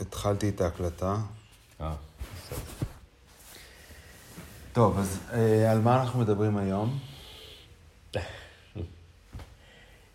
התחלתי 0.00 0.48
את 0.48 0.60
ההקלטה. 0.60 1.16
אה, 1.80 1.94
בסדר. 2.44 2.58
טוב, 4.72 4.98
אז 4.98 5.18
אה, 5.32 5.72
על 5.72 5.80
מה 5.80 6.00
אנחנו 6.00 6.20
מדברים 6.20 6.56
היום? 6.56 6.98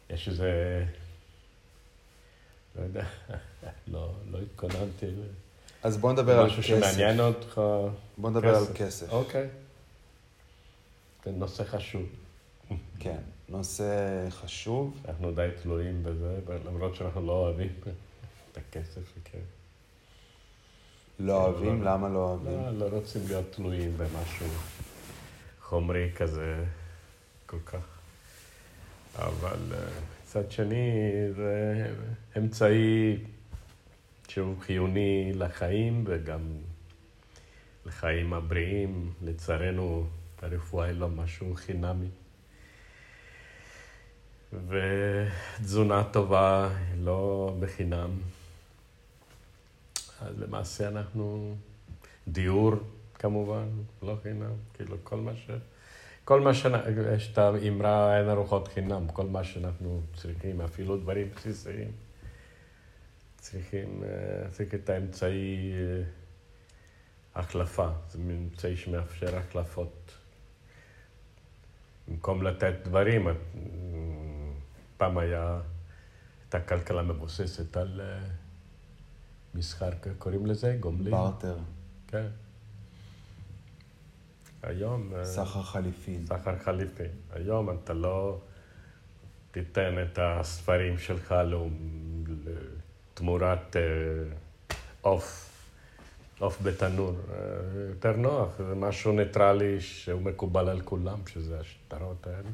יש 0.10 0.28
איזה... 0.28 0.86
לא 2.76 2.82
יודע, 2.82 3.06
לא, 3.88 4.14
לא 4.32 4.40
התכוננתי. 4.40 5.06
אז 5.84 5.98
בוא 5.98 6.12
נדבר 6.12 6.40
על 6.40 6.46
משהו 6.46 6.58
כסף. 6.58 6.68
שמעניין 6.68 7.20
אותך. 7.20 7.62
בוא 8.18 8.30
נדבר 8.30 8.56
על 8.56 8.66
כסף. 8.76 9.12
אוקיי. 9.12 9.48
זה 11.26 11.32
נושא 11.32 11.64
חשוב. 11.64 12.06
כן, 13.00 13.18
נושא 13.50 14.28
חשוב. 14.30 14.98
אנחנו 15.08 15.32
די 15.32 15.50
תלויים 15.62 16.04
בזה, 16.04 16.40
למרות 16.66 16.96
שאנחנו 16.96 17.26
לא 17.26 17.32
אוהבים 17.32 17.74
את 18.52 18.58
הכסף. 18.58 19.02
כן. 19.24 19.40
לא 21.20 21.46
אוהבים? 21.46 21.84
למה 21.84 22.10
לא 22.10 22.20
אוהבים? 22.20 22.60
לא, 22.60 22.90
לא 22.90 22.96
רוצים 22.96 23.22
להיות 23.28 23.52
תלויים 23.52 23.98
במשהו 23.98 24.48
חומרי 25.62 26.12
כזה 26.16 26.64
כל 27.46 27.60
כך. 27.66 27.86
אבל 29.16 29.74
אה, 29.74 29.78
מצד 30.24 30.52
שני, 30.52 30.92
זה 31.36 31.86
אמצעי 32.38 33.18
שהוא 34.28 34.56
חיוני 34.62 35.32
לחיים 35.36 36.04
וגם 36.08 36.42
לחיים 37.86 38.34
הבריאים. 38.34 39.14
לצערנו, 39.22 40.08
הרפואה 40.42 40.86
היא 40.86 40.96
לא 40.96 41.10
משהו 41.10 41.56
חינמי. 41.56 42.08
ותזונה 44.68 46.04
טובה 46.04 46.70
היא 46.92 47.06
לא 47.06 47.54
בחינם. 47.60 48.10
אז 50.24 50.40
למעשה 50.40 50.88
אנחנו, 50.88 51.56
דיור 52.28 52.74
כמובן, 53.14 53.68
לא 54.04 54.18
חינם, 54.24 54.54
כאילו 54.74 54.98
כל 55.04 55.18
מה 55.18 55.36
ש... 55.36 55.50
כל 56.26 56.42
מה 56.42 56.54
ש... 56.54 56.66
יש 57.16 57.32
את 57.34 57.38
האמרה 57.38 58.20
אין 58.20 58.30
ארוחות 58.30 58.68
חינם, 58.68 59.08
כל 59.14 59.26
מה 59.26 59.44
שאנחנו 59.44 60.02
צריכים, 60.16 60.62
אפילו 60.62 60.98
דברים 60.98 61.30
בסיסיים, 61.36 61.92
צריכים, 63.40 64.04
אה, 64.04 64.50
צריך 64.52 64.74
את 64.76 64.90
האמצעי 64.90 65.72
אה, 65.74 66.04
החלפה, 67.36 67.88
זה 68.10 68.20
אמצעי 68.20 68.78
שמאפשר 68.78 69.38
החלפות. 69.38 70.12
במקום 72.08 72.44
לתת 72.44 72.74
דברים, 72.84 73.30
את- 73.30 73.36
פעם 74.98 75.18
היה, 75.18 75.60
הייתה 76.44 76.60
כלכלה 76.60 77.02
מבוססת 77.02 77.78
על 77.78 78.02
אה, 78.04 78.20
מסחר, 79.56 79.90
קוראים 80.18 80.46
לזה? 80.46 80.78
גומלין? 80.80 81.12
בארטר, 81.12 81.58
כן. 82.08 82.28
היום... 84.64 85.14
אה, 85.16 85.26
סחר 85.26 85.62
חליפין. 85.62 86.26
סחר 86.26 86.60
חליפי. 86.60 87.04
היום 87.34 87.70
אתה 87.70 87.94
לא 87.94 88.38
תיתן 89.52 89.96
את 90.04 90.20
הספרים 90.22 90.98
שלך 90.98 91.36
תמורת 93.14 93.76
אה, 93.76 93.82
עוף, 95.02 95.50
עוף 96.40 96.62
בתנור. 96.64 97.14
אה, 97.32 97.38
יותר 97.90 98.18
נוח, 98.18 98.50
זה 98.58 98.76
משהו 98.76 99.12
ניטרלי 99.12 99.82
שהוא 99.82 100.22
מקובל 100.22 100.70
על 100.70 100.82
כולם, 100.82 101.20
שזה 101.28 101.60
השטרות 101.60 102.28
האלה, 102.28 102.50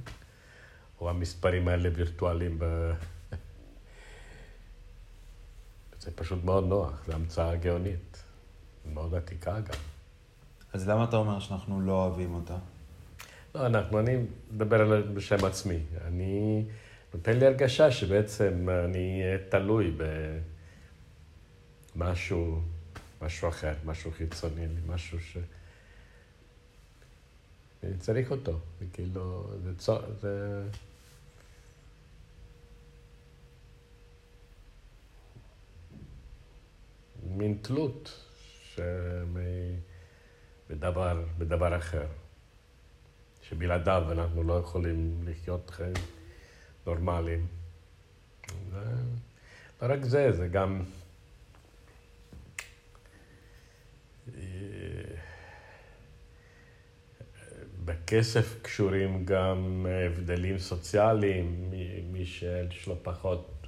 או 1.01 1.09
המספרים 1.09 1.67
האלה 1.67 1.89
וירטואליים. 1.95 2.55
ב... 2.59 2.91
זה 5.99 6.11
פשוט 6.15 6.43
מאוד 6.43 6.63
נוח, 6.67 7.03
זו 7.07 7.13
המצאה 7.13 7.55
גאונית, 7.55 8.23
מאוד 8.93 9.15
עתיקה 9.15 9.59
גם. 9.59 9.79
אז 10.73 10.87
למה 10.89 11.03
אתה 11.03 11.15
אומר 11.17 11.39
שאנחנו 11.39 11.81
לא 11.81 11.91
אוהבים 12.05 12.33
אותה? 12.33 12.57
לא, 13.55 13.65
אנחנו, 13.65 13.99
אני 13.99 14.17
מדבר 14.51 14.81
על- 14.81 15.01
בשם 15.13 15.45
עצמי. 15.45 15.79
אני, 16.05 16.63
נותן 17.13 17.37
לי 17.37 17.45
הרגשה 17.45 17.91
שבעצם 17.91 18.67
אני 18.85 19.21
תלוי 19.49 19.97
במשהו, 21.95 22.61
משהו 23.21 23.49
אחר, 23.49 23.73
משהו 23.85 24.11
חיצוני 24.11 24.67
לי, 24.67 24.81
משהו 24.87 25.19
ש... 25.19 25.37
אני 27.83 27.97
צריך 27.97 28.31
אותו, 28.31 28.59
זה 28.79 28.85
כאילו, 28.93 29.51
זה, 29.63 29.75
צו, 29.77 29.95
זה... 30.21 30.63
מין 37.23 37.57
תלות. 37.61 38.25
בדבר, 40.69 41.23
בדבר 41.37 41.77
אחר. 41.77 42.07
שבלעדיו 43.41 44.11
אנחנו 44.11 44.43
לא 44.43 44.53
יכולים 44.53 45.23
לחיות 45.25 45.69
חיים 45.69 45.93
נורמליים. 46.85 47.47
לא 48.73 49.87
רק 49.87 50.03
זה, 50.03 50.31
זה 50.31 50.47
גם... 50.47 50.83
אה, 54.37 54.41
בכסף 57.85 58.55
קשורים 58.61 59.25
גם 59.25 59.85
הבדלים 59.89 60.59
סוציאליים, 60.59 61.69
מי, 61.69 62.01
מי 62.11 62.25
שיש 62.25 62.87
לו 62.87 63.03
פחות, 63.03 63.58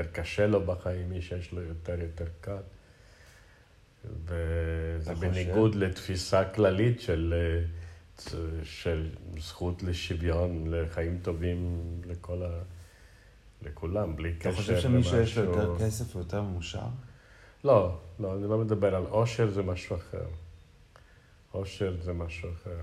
יותר 0.00 0.12
קשה 0.12 0.46
לו 0.46 0.66
בחיים, 0.66 1.10
מי 1.10 1.22
שיש 1.22 1.52
לו 1.52 1.62
יותר, 1.62 2.00
יותר 2.00 2.26
קל. 2.40 2.62
וזה 4.04 5.12
אתה 5.12 5.14
חושב? 5.14 5.30
בניגוד 5.30 5.74
לתפיסה 5.74 6.44
כללית 6.44 7.00
של, 7.00 7.34
אה, 7.36 8.34
של 8.64 9.08
זכות 9.38 9.82
לשוויון, 9.82 10.64
לחיים 10.66 11.18
טובים 11.22 11.80
לכל 12.06 12.42
ה... 12.42 12.62
לכולם, 13.62 14.16
בלי 14.16 14.34
קשר 14.34 14.50
אתה 14.50 14.58
למשהו... 14.58 14.74
חושב 14.74 14.88
שמי 14.88 15.02
שיש 15.26 15.38
לו 15.38 15.44
יותר 15.44 15.78
כסף 15.78 16.14
הוא 16.14 16.22
יותר 16.22 16.42
מאושר? 16.42 16.86
לא, 17.64 17.98
לא, 18.20 18.34
אני 18.34 18.42
לא 18.42 18.58
מדבר 18.58 18.94
על 18.94 19.02
עושר, 19.02 19.50
זה 19.50 19.62
משהו 19.62 19.96
אחר. 19.96 20.26
עושר 21.52 21.96
זה 22.02 22.12
משהו 22.12 22.48
אחר. 22.52 22.80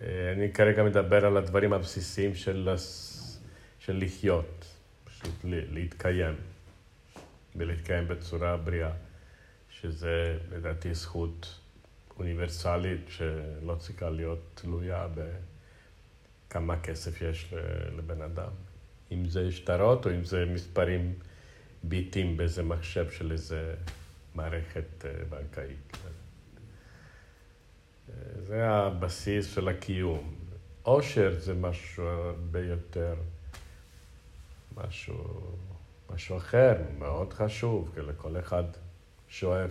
אה, 0.00 0.32
אני 0.32 0.52
כרגע 0.52 0.82
מדבר 0.82 1.26
על 1.26 1.36
הדברים 1.36 1.72
הבסיסיים 1.72 2.34
של, 2.34 2.74
של 3.78 4.04
לחיות, 4.04 4.67
פשוט 5.20 5.34
להתקיים, 5.44 6.34
ולהתקיים 7.56 8.08
בצורה 8.08 8.56
בריאה, 8.56 8.92
שזה 9.70 10.38
לדעתי 10.50 10.94
זכות 10.94 11.60
אוניברסלית 12.18 13.00
שלא 13.08 13.74
צריכה 13.78 14.10
להיות 14.10 14.40
תלויה 14.54 15.06
בכמה 16.48 16.80
כסף 16.80 17.22
יש 17.22 17.54
לבן 17.96 18.22
אדם. 18.22 18.50
אם 19.12 19.28
זה 19.28 19.52
שטרות 19.52 20.06
או 20.06 20.10
אם 20.10 20.24
זה 20.24 20.44
מספרים 20.44 21.14
ביטים 21.82 22.36
באיזה 22.36 22.62
מחשב 22.62 23.10
של 23.10 23.32
איזה 23.32 23.74
מערכת 24.34 25.04
אה, 25.04 25.24
בנקאית. 25.28 25.96
אה, 28.08 28.14
זה 28.46 28.68
הבסיס 28.68 29.54
של 29.54 29.68
הקיום. 29.68 30.34
עושר 30.82 31.34
זה 31.38 31.54
משהו 31.54 32.04
הרבה 32.04 32.60
יותר, 32.60 33.14
משהו, 34.76 35.16
משהו 36.14 36.36
אחר, 36.36 36.74
מאוד 36.98 37.32
חשוב, 37.32 37.90
כי 37.94 38.00
לכל 38.00 38.38
אחד 38.38 38.64
שואף 39.28 39.70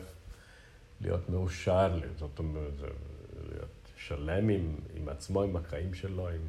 להיות 1.02 1.30
מאושר, 1.30 2.00
זאת 2.18 2.40
אומרת, 2.40 2.74
להיות 3.50 3.90
שלם 3.98 4.50
עם, 4.50 4.76
עם 4.96 5.10
עצמו, 5.10 5.44
עם 5.44 5.56
החיים 5.56 5.94
שלו, 5.94 6.28
עם... 6.28 6.42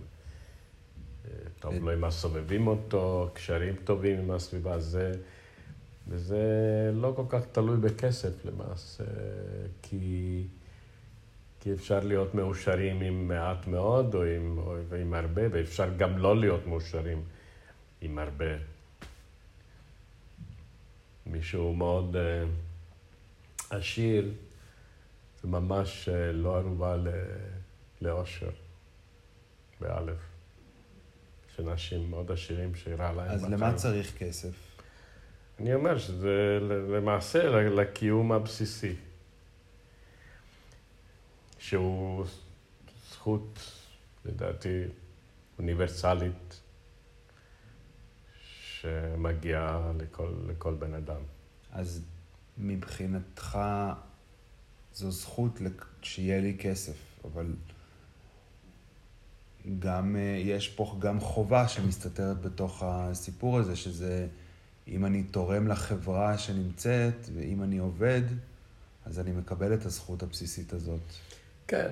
אה, 1.25 1.31
טוב 1.61 1.75
לו 1.75 1.91
עם 1.91 2.05
הסובבים 2.05 2.67
אותו, 2.67 3.31
קשרים 3.33 3.77
טובים 3.85 4.19
עם 4.19 4.31
הסביבה, 4.31 4.79
זה, 4.79 5.13
וזה 6.09 6.43
לא 6.95 7.13
כל 7.17 7.25
כך 7.29 7.43
תלוי 7.53 7.77
בכסף 7.77 8.45
למעשה, 8.45 9.05
כי, 9.83 10.47
כי 11.61 11.73
אפשר 11.73 12.01
להיות 12.01 12.35
מאושרים 12.35 13.01
עם 13.01 13.29
מעט 13.29 13.67
מאוד 13.67 14.15
או 14.15 14.25
עם, 14.25 14.59
או 14.59 14.77
עם 15.01 15.15
הרבה, 15.15 15.43
ואפשר 15.51 15.89
גם 15.97 16.19
לא 16.19 16.37
להיות 16.37 16.67
מאושרים 16.67 17.23
עם 18.01 18.19
הרבה. 18.19 18.55
מישהו 21.27 21.75
מאוד 21.75 22.17
uh, 22.17 22.19
עשיר, 23.71 24.33
זה 25.43 25.49
ממש 25.49 26.09
uh, 26.09 26.13
לא 26.33 26.57
ערובה 26.57 26.97
לאושר, 28.01 28.51
באלף. 29.81 30.19
יש 31.53 31.61
אנשים 31.61 32.11
מאוד 32.11 32.33
עשירים 32.33 32.75
שרע 32.75 33.13
להם 33.13 33.31
אז 33.31 33.45
למה 33.45 33.75
צריך 33.75 34.19
כסף? 34.19 34.79
אני 35.61 35.75
אומר 35.75 35.99
שזה 35.99 36.59
למעשה 36.89 37.49
לקיום 37.49 38.33
הבסיסי, 38.33 38.95
שהוא 41.59 42.27
זכות, 43.11 43.59
לדעתי, 44.25 44.83
אוניברסלית, 45.59 46.61
שמגיעה 48.81 49.93
לכל, 49.99 50.33
לכל 50.49 50.75
בן 50.75 50.95
אדם. 50.95 51.21
אז 51.73 52.03
מבחינתך 52.59 53.59
זו 54.95 55.11
זכות 55.11 55.61
שיהיה 56.03 56.41
לי 56.41 56.57
כסף, 56.61 56.97
אבל 57.25 57.55
גם 59.79 60.17
אה, 60.17 60.21
יש 60.45 60.69
פה 60.69 60.97
גם 60.99 61.21
חובה 61.21 61.69
שמסתתרת 61.69 62.41
בתוך 62.41 62.83
הסיפור 62.87 63.59
הזה, 63.59 63.77
שזה 63.77 64.27
אם 64.89 65.05
אני 65.05 65.23
תורם 65.23 65.69
לחברה 65.69 66.39
שנמצאת, 66.39 67.29
ואם 67.35 67.63
אני 67.63 67.79
עובד, 67.79 68.23
אז 69.07 69.21
אני 69.21 69.33
מקבל 69.33 69.75
את 69.75 69.87
הזכות 69.87 70.23
הבסיסית 70.23 70.73
הזאת. 70.73 71.01
כן, 71.67 71.91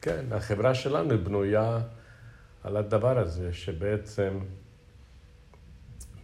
כן, 0.00 0.24
החברה 0.32 0.74
שלנו 0.74 1.24
בנויה 1.24 1.80
על 2.64 2.76
הדבר 2.76 3.18
הזה, 3.18 3.52
שבעצם 3.52 4.38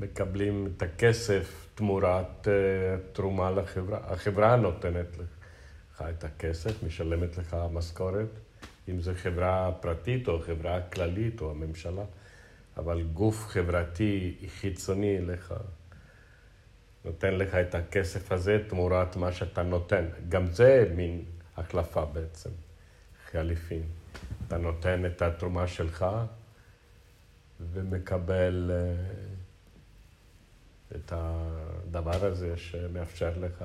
מקבלים 0.00 0.68
את 0.76 0.82
הכסף 0.82 1.68
תמורת 1.74 2.46
uh, 2.46 2.50
תרומה 3.12 3.50
לחברה. 3.50 3.98
החברה 4.04 4.56
נותנת 4.56 5.18
לך 5.18 6.04
את 6.10 6.24
הכסף, 6.24 6.82
משלמת 6.82 7.38
לך 7.38 7.56
משכורת, 7.72 8.28
אם 8.88 9.00
זו 9.00 9.12
חברה 9.14 9.72
פרטית 9.80 10.28
או 10.28 10.40
חברה 10.40 10.80
כללית 10.80 11.40
או 11.40 11.50
הממשלה, 11.50 12.04
אבל 12.76 13.02
גוף 13.02 13.46
חברתי 13.46 14.36
חיצוני 14.60 15.20
לך, 15.20 15.54
נותן 17.04 17.34
לך 17.34 17.54
את 17.54 17.74
הכסף 17.74 18.32
הזה 18.32 18.62
תמורת 18.68 19.16
מה 19.16 19.32
שאתה 19.32 19.62
נותן. 19.62 20.04
גם 20.28 20.46
זה 20.46 20.92
מין 20.96 21.24
החלפה 21.56 22.04
בעצם, 22.04 22.50
חליפין. 23.30 23.82
אתה 24.46 24.58
נותן 24.58 25.06
את 25.06 25.22
התרומה 25.22 25.66
שלך 25.66 26.06
ומקבל 27.72 28.70
uh, 28.70 29.35
את 30.94 31.12
הדבר 31.16 32.24
הזה 32.24 32.56
שמאפשר 32.56 33.32
לך. 33.40 33.64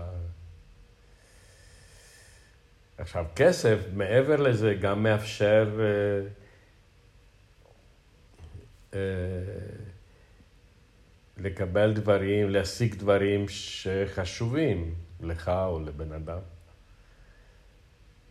עכשיו, 2.98 3.26
כסף, 3.36 3.78
מעבר 3.94 4.36
לזה, 4.36 4.74
גם 4.82 5.04
מאפשר 5.04 5.80
uh, 5.80 5.82
uh, 8.92 8.96
לקבל 11.38 11.94
דברים, 11.94 12.50
להשיג 12.50 12.96
דברים 12.96 13.46
שחשובים 13.50 14.96
לך 15.22 15.50
או 15.50 15.80
לבן 15.80 16.12
אדם. 16.12 16.40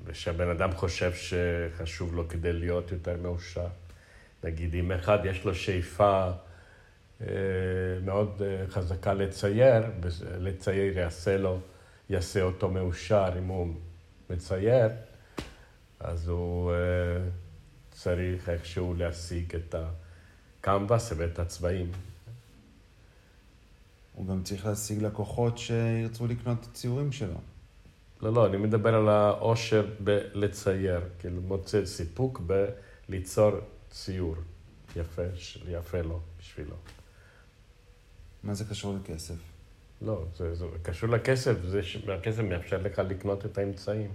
ושהבן 0.05 0.49
אדם 0.49 0.73
חושב 0.73 1.13
שחשוב 1.15 2.15
לו 2.15 2.29
כדי 2.29 2.53
להיות 2.53 2.93
יותר 2.93 3.17
מאושר. 3.17 3.67
נגיד, 4.45 4.75
אם 4.75 4.93
אחד 4.93 5.19
יש 5.25 5.45
לו 5.45 5.55
שאיפה 5.55 6.31
אה, 6.31 6.33
מאוד 8.05 8.43
אה, 8.43 8.65
חזקה 8.69 9.15
לצייר, 9.15 9.83
לצייר 10.39 10.99
יעשה 10.99 11.37
לו, 11.37 11.59
יעשה 12.11 12.43
אותו 12.43 12.71
מאושר 12.71 13.33
אם 13.39 13.47
הוא 13.47 13.75
מצייר, 14.31 14.89
אז 16.01 16.29
הוא 16.29 16.73
אה, 16.73 16.77
צריך 17.91 18.49
איכשהו 18.49 18.95
להשיג 18.95 19.55
את 19.57 19.75
הקמבס 20.61 21.13
ואת 21.17 21.39
הצבעים. 21.39 21.93
הוא 24.15 24.27
גם 24.27 24.43
צריך 24.43 24.67
להשיג 24.67 25.03
לקוחות 25.03 25.59
שירצו 25.59 26.27
לקנות 26.27 26.59
את 26.61 26.67
הציורים 26.71 27.13
שלו. 27.13 27.41
לא, 28.23 28.33
לא, 28.33 28.47
אני 28.47 28.57
מדבר 28.57 28.95
על 28.95 29.09
העושר 29.09 29.87
בלצייר, 30.01 31.01
כאילו 31.19 31.41
מוצא 31.41 31.87
סיפוק 31.87 32.41
בליצור 33.09 33.51
ציור 33.91 34.37
יפה, 34.97 35.23
יפה 35.69 36.01
לו, 36.01 36.21
בשבילו. 36.39 36.77
מה 38.45 38.55
זה 38.55 38.65
קשור 38.65 38.95
לכסף? 38.95 39.35
לא, 40.03 40.25
זה, 40.37 40.55
זה 40.55 40.67
קשור 40.83 41.09
לכסף, 41.09 41.55
זה 41.63 41.83
שהכסף 41.83 42.43
מאפשר 42.43 42.79
לך 42.83 42.99
לקנות 42.99 43.47
את 43.47 43.59
האמצעים, 43.59 44.13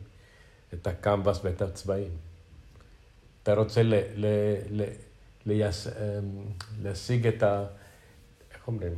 את 0.74 0.88
הקמבס 0.88 1.40
ואת 1.44 1.62
הצבעים. 1.62 2.12
אתה 3.44 3.54
רוצה 3.54 3.84
ל, 3.84 3.94
ל, 4.16 4.26
ל, 4.70 4.84
ליס, 5.46 5.88
להשיג 6.82 7.28
את 7.28 7.44
ה... 7.44 7.66
איך 8.54 8.68
אומרים? 8.68 8.94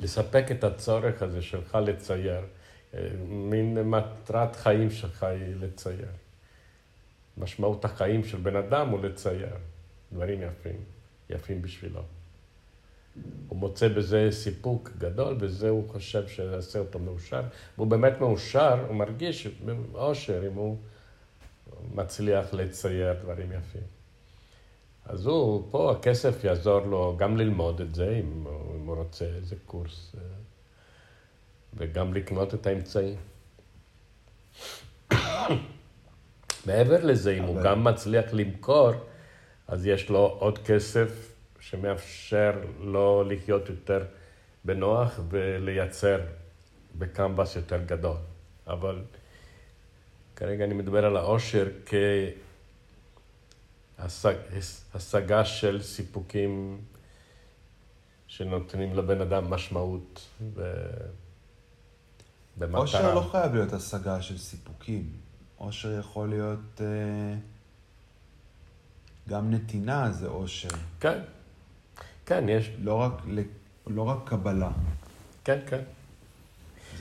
לספק 0.00 0.44
את 0.50 0.64
הצורך 0.64 1.22
הזה 1.22 1.42
שלך 1.42 1.78
לצייר. 1.86 2.40
מין 3.28 3.82
מטרת 3.82 4.56
חיים 4.56 4.90
שלך 4.90 5.22
היא 5.22 5.54
לצייר. 5.60 6.08
משמעות 7.38 7.84
החיים 7.84 8.24
של 8.24 8.38
בן 8.38 8.56
אדם 8.56 8.88
הוא 8.88 9.00
לצייר 9.00 9.56
דברים 10.12 10.42
יפים, 10.42 10.80
יפים 11.30 11.62
בשבילו. 11.62 12.02
הוא 13.48 13.58
מוצא 13.58 13.88
בזה 13.88 14.28
סיפוק 14.30 14.90
גדול, 14.98 15.34
בזה 15.34 15.68
הוא 15.68 15.88
חושב 15.88 16.28
שיעשה 16.28 16.78
אותו 16.78 16.98
מאושר. 16.98 17.42
והוא 17.76 17.86
באמת 17.86 18.20
מאושר, 18.20 18.84
הוא 18.88 18.96
מרגיש 18.96 19.48
אושר 19.94 20.46
אם 20.46 20.54
הוא 20.54 20.76
מצליח 21.94 22.54
לצייר 22.54 23.12
דברים 23.22 23.52
יפים. 23.52 23.82
אז 25.04 25.26
הוא, 25.26 25.68
פה 25.70 25.92
הכסף 25.92 26.44
יעזור 26.44 26.80
לו 26.80 27.16
גם 27.18 27.36
ללמוד 27.36 27.80
את 27.80 27.94
זה, 27.94 28.20
אם, 28.20 28.46
אם 28.76 28.86
הוא 28.86 28.96
רוצה 28.96 29.24
איזה 29.24 29.56
קורס. 29.66 30.12
וגם 31.74 32.14
לקנות 32.14 32.54
את 32.54 32.66
האמצעים. 32.66 33.16
מעבר 36.66 37.04
לזה, 37.04 37.38
אם. 37.38 37.42
הוא 37.42 37.62
גם 37.62 37.84
מצליח 37.84 38.24
למכור, 38.32 38.90
אז 39.68 39.86
יש 39.86 40.10
לו 40.10 40.36
עוד 40.38 40.58
כסף 40.58 41.27
שמאפשר 41.60 42.52
לו 42.80 43.24
לחיות 43.28 43.68
יותר 43.68 44.04
בנוח 44.64 45.20
ולייצר 45.28 46.20
בקמבס 46.98 47.56
יותר 47.56 47.82
גדול. 47.86 48.16
אבל 48.66 49.02
כרגע 50.36 50.64
אני 50.64 50.74
מדבר 50.74 51.04
על 51.04 51.16
העושר 51.16 51.68
כהשגה 53.96 55.44
של 55.44 55.82
סיפוקים 55.82 56.80
שנותנים 58.26 58.94
לבן 58.94 59.20
אדם 59.20 59.50
משמעות. 59.50 60.28
ו... 60.54 60.72
במטרה. 62.58 62.80
אושר 62.80 63.14
לא 63.14 63.20
חייב 63.20 63.54
להיות 63.54 63.72
השגה 63.72 64.22
של 64.22 64.38
סיפוקים. 64.38 65.12
אושר 65.60 65.98
יכול 65.98 66.28
להיות... 66.28 66.80
אה, 66.80 67.34
גם 69.28 69.50
נתינה 69.50 70.12
זה 70.12 70.26
אושר. 70.26 70.68
כן. 71.00 71.18
כן, 72.28 72.48
יש... 72.48 72.70
לא 72.82 72.94
רק, 72.94 73.12
לא 73.86 74.02
רק 74.02 74.18
קבלה. 74.24 74.70
כן, 75.44 75.58
כן. 75.66 75.80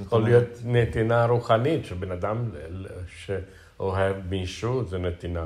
יכול 0.01 0.21
אומרת... 0.21 0.31
להיות 0.31 0.59
נתינה 0.65 1.25
רוחנית, 1.25 1.85
שבן 1.85 2.11
אדם 2.11 2.51
שאוהב 3.07 4.15
מישהו 4.29 4.85
זה 4.85 4.97
נתינה. 4.97 5.45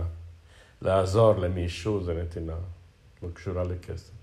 לעזור 0.81 1.35
למישהו 1.35 2.03
זה 2.03 2.13
נתינה, 2.13 2.55
לא 3.23 3.29
קשורה 3.33 3.63
לכסף. 3.63 4.13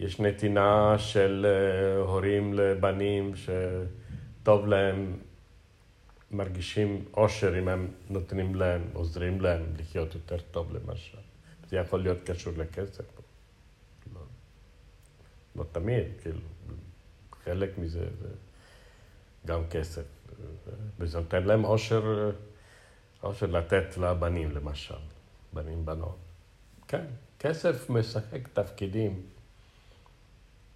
יש 0.00 0.20
נתינה 0.20 0.94
של 0.98 1.46
אה, 1.48 2.02
הורים 2.02 2.54
לבנים, 2.54 3.36
ש... 3.36 3.50
טוב 4.42 4.66
להם, 4.66 5.16
מרגישים 6.30 7.04
אושר 7.16 7.58
אם 7.58 7.68
הם 7.68 7.88
נותנים 8.10 8.54
להם, 8.54 8.82
עוזרים 8.92 9.40
להם 9.40 9.62
לחיות 9.78 10.14
יותר 10.14 10.38
טוב 10.50 10.76
למשל. 10.76 11.18
זה 11.68 11.76
יכול 11.76 12.02
להיות 12.02 12.18
קשור 12.24 12.52
לכסף. 12.56 13.04
לא, 15.56 15.64
תמיד, 15.72 16.04
כאילו, 16.22 16.40
חלק 17.44 17.78
מזה 17.78 18.06
זה 18.20 18.28
גם 19.46 19.60
כסף. 19.70 20.02
וזה 20.98 21.18
נותן 21.18 21.44
להם 21.44 21.64
אושר, 21.64 22.30
אושר 23.22 23.46
לתת 23.46 23.96
לבנים 23.96 24.50
למשל, 24.50 24.94
בנים 25.52 25.84
בנות. 25.84 26.18
כן, 26.88 27.04
כסף 27.38 27.90
משחק 27.90 28.48
תפקידים 28.52 29.22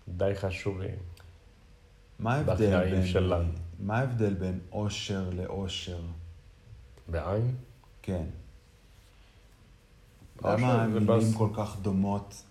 די 0.09 0.33
חשובים. 0.35 0.97
מה 2.18 2.35
ההבדל 2.35 2.90
בין... 2.90 3.06
שלנו. 3.06 3.52
מה 3.78 3.99
ההבדל 3.99 4.35
בין 4.35 4.61
אושר 4.73 5.30
לאושר? 5.30 6.00
בעין? 7.09 7.54
כן. 8.02 8.25
למה 10.45 10.83
המילים. 10.83 11.33
כל 11.38 11.49
כך 11.56 11.76
דומות, 11.83 12.42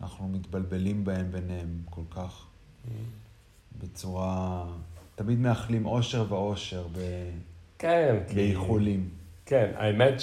אנחנו 0.00 0.28
מתבלבלים 0.28 1.04
בהן 1.04 1.32
ביניהם 1.32 1.82
כל 1.90 2.02
כך, 2.10 2.46
בצורה... 3.78 4.66
תמיד 5.14 5.38
מאחלים 5.38 5.86
אושר 5.86 6.24
ואושר 6.28 6.86
ב... 6.92 6.98
כן, 7.78 8.16
באיחולים. 8.34 9.08
כי... 9.44 9.50
כן, 9.50 9.72
האמת 9.76 10.14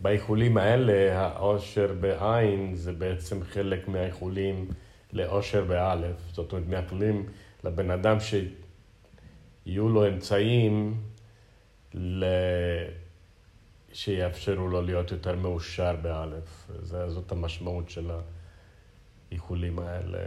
שבאיחולים 0.00 0.56
האלה, 0.56 1.20
האושר 1.20 1.94
בעין 2.00 2.74
זה 2.74 2.92
בעצם 2.92 3.44
חלק 3.44 3.88
מהאיחולים 3.88 4.68
לאושר 5.12 5.64
באלף. 5.64 6.16
זאת 6.32 6.52
אומרת, 6.52 6.68
מאחלים... 6.68 7.26
לבן 7.64 7.90
אדם 7.90 8.16
שיהיו 8.20 9.88
לו 9.88 10.08
אמצעים 10.08 11.00
ל... 11.94 12.24
שיאפשרו 13.92 14.68
לו 14.68 14.82
להיות 14.82 15.10
יותר 15.10 15.36
מאושר 15.36 15.96
באלף. 16.02 16.70
זאת 17.08 17.32
המשמעות 17.32 17.90
של 17.90 18.10
האיחולים 19.30 19.78
האלה. 19.78 20.18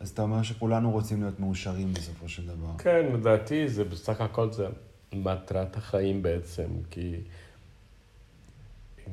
אז 0.00 0.10
אתה 0.10 0.22
אומר 0.22 0.42
שכולנו 0.42 0.90
רוצים 0.90 1.22
להיות 1.22 1.40
מאושרים 1.40 1.94
בסופו 1.94 2.28
של 2.28 2.46
דבר. 2.46 2.78
כן, 2.78 3.12
לדעתי 3.12 3.68
זה 3.68 3.84
בסך 3.84 4.20
הכל 4.20 4.52
זה 4.52 4.66
מטרת 5.12 5.76
החיים 5.76 6.22
בעצם, 6.22 6.68
כי 6.90 7.16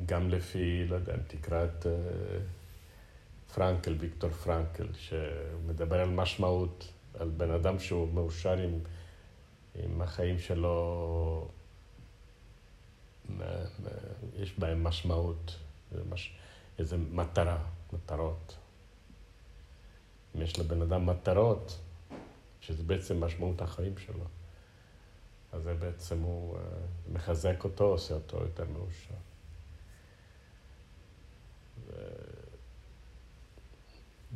גם 0.06 0.30
לפי, 0.30 0.84
לא 0.88 0.94
יודע, 0.94 1.14
תקרא 1.26 1.64
את 1.64 1.86
אה, 1.86 1.92
פרנקל, 3.54 3.96
ויקטור 3.98 4.30
פרנקל, 4.30 4.86
שמדבר 4.94 6.00
על 6.00 6.10
משמעות, 6.10 6.92
על 7.18 7.28
בן 7.28 7.50
אדם 7.50 7.78
שהוא 7.78 8.12
מאושר 8.14 8.58
עם, 8.58 8.78
עם 9.74 10.02
החיים 10.02 10.38
שלו, 10.38 11.48
יש 14.38 14.58
בהם 14.58 14.84
משמעות, 14.84 15.56
איזו 16.78 16.96
מטרה, 16.98 17.58
מטרות. 17.92 18.56
אם 20.36 20.42
יש 20.42 20.58
לבן 20.58 20.82
אדם 20.82 21.06
מטרות, 21.06 21.78
שזה 22.60 22.82
בעצם 22.82 23.24
משמעות 23.24 23.62
החיים 23.62 23.98
שלו, 23.98 24.24
אז 25.52 25.62
זה 25.62 25.74
בעצם 25.74 26.20
הוא 26.20 26.56
אה, 26.56 26.62
מחזק 27.12 27.64
אותו, 27.64 27.84
עושה 27.84 28.14
אותו 28.14 28.36
יותר 28.36 28.64
מאושר. 28.64 29.14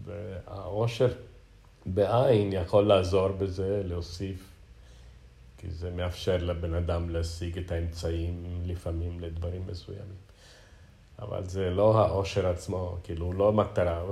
והעושר 0.04 1.08
בעין 1.86 2.52
יכול 2.52 2.84
לעזור 2.86 3.28
בזה, 3.28 3.82
להוסיף, 3.84 4.52
כי 5.58 5.70
זה 5.70 5.90
מאפשר 5.90 6.36
לבן 6.36 6.74
אדם 6.74 7.10
להשיג 7.10 7.58
את 7.58 7.72
האמצעים 7.72 8.62
לפעמים 8.64 9.20
לדברים 9.20 9.66
מסוימים. 9.66 10.26
אבל 11.18 11.46
זה 11.46 11.70
לא 11.70 11.98
העושר 11.98 12.46
עצמו, 12.46 12.96
כאילו, 13.04 13.32
לא 13.32 13.52
מטרה, 13.52 14.04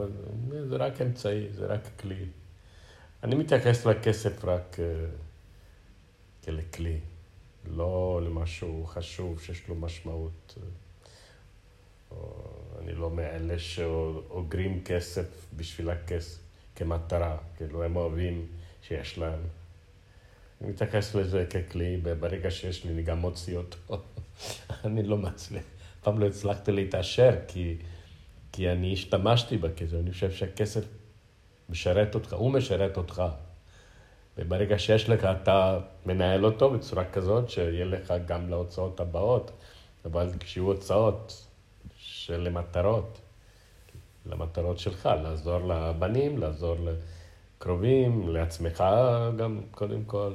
זה 0.68 0.76
רק 0.76 1.00
אמצעי, 1.00 1.48
זה 1.52 1.66
רק 1.66 1.80
כלי. 2.00 2.24
אני 3.22 3.34
מתייחס 3.34 3.86
לכסף 3.86 4.44
רק 4.44 4.76
uh, 4.76 6.44
כלכלי, 6.44 6.98
לא 7.66 8.20
למשהו 8.24 8.86
חשוב 8.86 9.40
שיש 9.40 9.68
לו 9.68 9.74
משמעות. 9.74 10.58
אני 12.78 12.92
לא 12.94 13.10
מאלה 13.10 13.58
שאוגרים 13.58 14.84
כסף 14.84 15.46
בשביל 15.56 15.90
הכסף 15.90 16.38
כמטרה, 16.76 17.36
כאילו, 17.56 17.84
הם 17.84 17.96
אוהבים 17.96 18.46
שיש 18.82 19.18
להם. 19.18 19.40
אני 20.60 20.70
מתייחס 20.70 21.14
לזה 21.14 21.46
ככלי, 21.46 21.96
ברגע 21.96 22.50
שיש 22.50 22.84
לי, 22.84 22.92
אני 22.92 23.02
גם 23.02 23.18
מוציא 23.18 23.56
אותו. 23.56 23.78
אני 24.84 25.02
לא 25.02 25.18
מצליח. 25.18 25.64
פעם 26.04 26.18
לא 26.18 26.26
הצלחתי 26.26 26.72
להתעשר, 26.72 27.30
כי, 27.48 27.76
כי 28.52 28.70
אני 28.70 28.92
השתמשתי 28.92 29.56
בכסף, 29.58 29.94
אני 29.94 30.12
חושב 30.12 30.30
שהכסף 30.30 30.84
משרת 31.68 32.14
אותך, 32.14 32.32
הוא 32.32 32.50
משרת 32.50 32.96
אותך. 32.96 33.22
וברגע 34.38 34.78
שיש 34.78 35.08
לך, 35.08 35.24
אתה 35.24 35.78
מנהל 36.06 36.44
אותו 36.44 36.70
בצורה 36.70 37.04
כזאת 37.04 37.50
שיהיה 37.50 37.84
לך 37.84 38.14
גם 38.26 38.50
להוצאות 38.50 39.00
הבאות, 39.00 39.50
אבל 40.04 40.30
כשיהיו 40.40 40.66
הוצאות 40.66 41.46
של 41.96 42.40
למטרות, 42.40 43.18
למטרות 44.26 44.78
שלך, 44.78 45.08
לעזור 45.22 45.58
לבנים, 45.58 46.38
לעזור 46.38 46.76
לקרובים, 47.60 48.28
לעצמך 48.28 48.84
גם, 49.36 49.60
קודם 49.70 50.04
כל. 50.04 50.32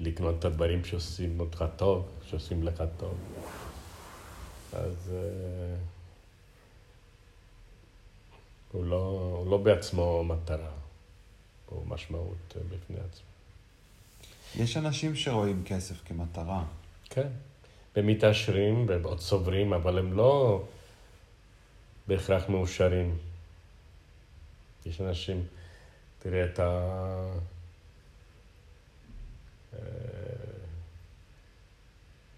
לקנות 0.00 0.38
את 0.38 0.44
הדברים 0.44 0.84
שעושים 0.84 1.40
אותך 1.40 1.64
טוב, 1.76 2.08
שעושים 2.22 2.62
לך 2.62 2.82
טוב. 2.96 3.14
אז 4.72 5.12
uh, 5.12 5.78
הוא, 8.72 8.84
לא, 8.84 9.34
הוא 9.38 9.50
לא 9.50 9.56
בעצמו 9.56 10.24
מטרה, 10.24 10.70
הוא 11.66 11.86
משמעות 11.86 12.54
uh, 12.56 12.58
בפני 12.74 12.96
עצמו. 12.96 13.30
יש 14.56 14.76
אנשים 14.76 15.16
שרואים 15.16 15.62
כסף 15.66 15.94
כמטרה. 16.04 16.64
כן, 17.10 17.28
ומתעשרים 17.96 18.86
ועוד 18.88 19.18
צוברים, 19.18 19.72
אבל 19.72 19.98
הם 19.98 20.12
לא 20.12 20.62
בהכרח 22.06 22.48
מאושרים. 22.48 23.18
יש 24.86 25.00
אנשים, 25.00 25.44
תראה 26.18 26.44
את 26.44 26.58
ה... 26.58 27.32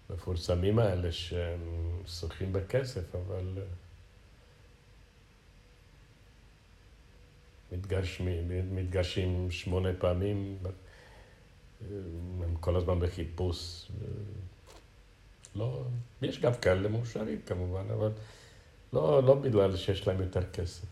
המפורסמים 0.09 0.79
האלה 0.79 1.11
שהם 1.11 1.59
שוחים 2.07 2.53
בכסף, 2.53 3.15
אבל 3.15 3.57
אה, 3.57 3.63
מתגשמים, 7.71 8.75
מתגשים 8.75 9.51
שמונה 9.51 9.89
פעמים, 9.99 10.57
אה, 10.65 10.67
הם 12.43 12.55
כל 12.59 12.75
הזמן 12.75 12.99
בחיפוש. 12.99 13.91
אה, 14.01 14.07
לא, 15.55 15.83
יש 16.21 16.39
גם 16.39 16.53
כאלה 16.61 16.89
מאושרים 16.89 17.41
כמובן, 17.45 17.85
אבל 17.93 18.11
לא, 18.93 19.23
לא 19.23 19.35
בגלל 19.35 19.75
שיש 19.75 20.07
להם 20.07 20.21
יותר 20.21 20.51
כסף. 20.51 20.85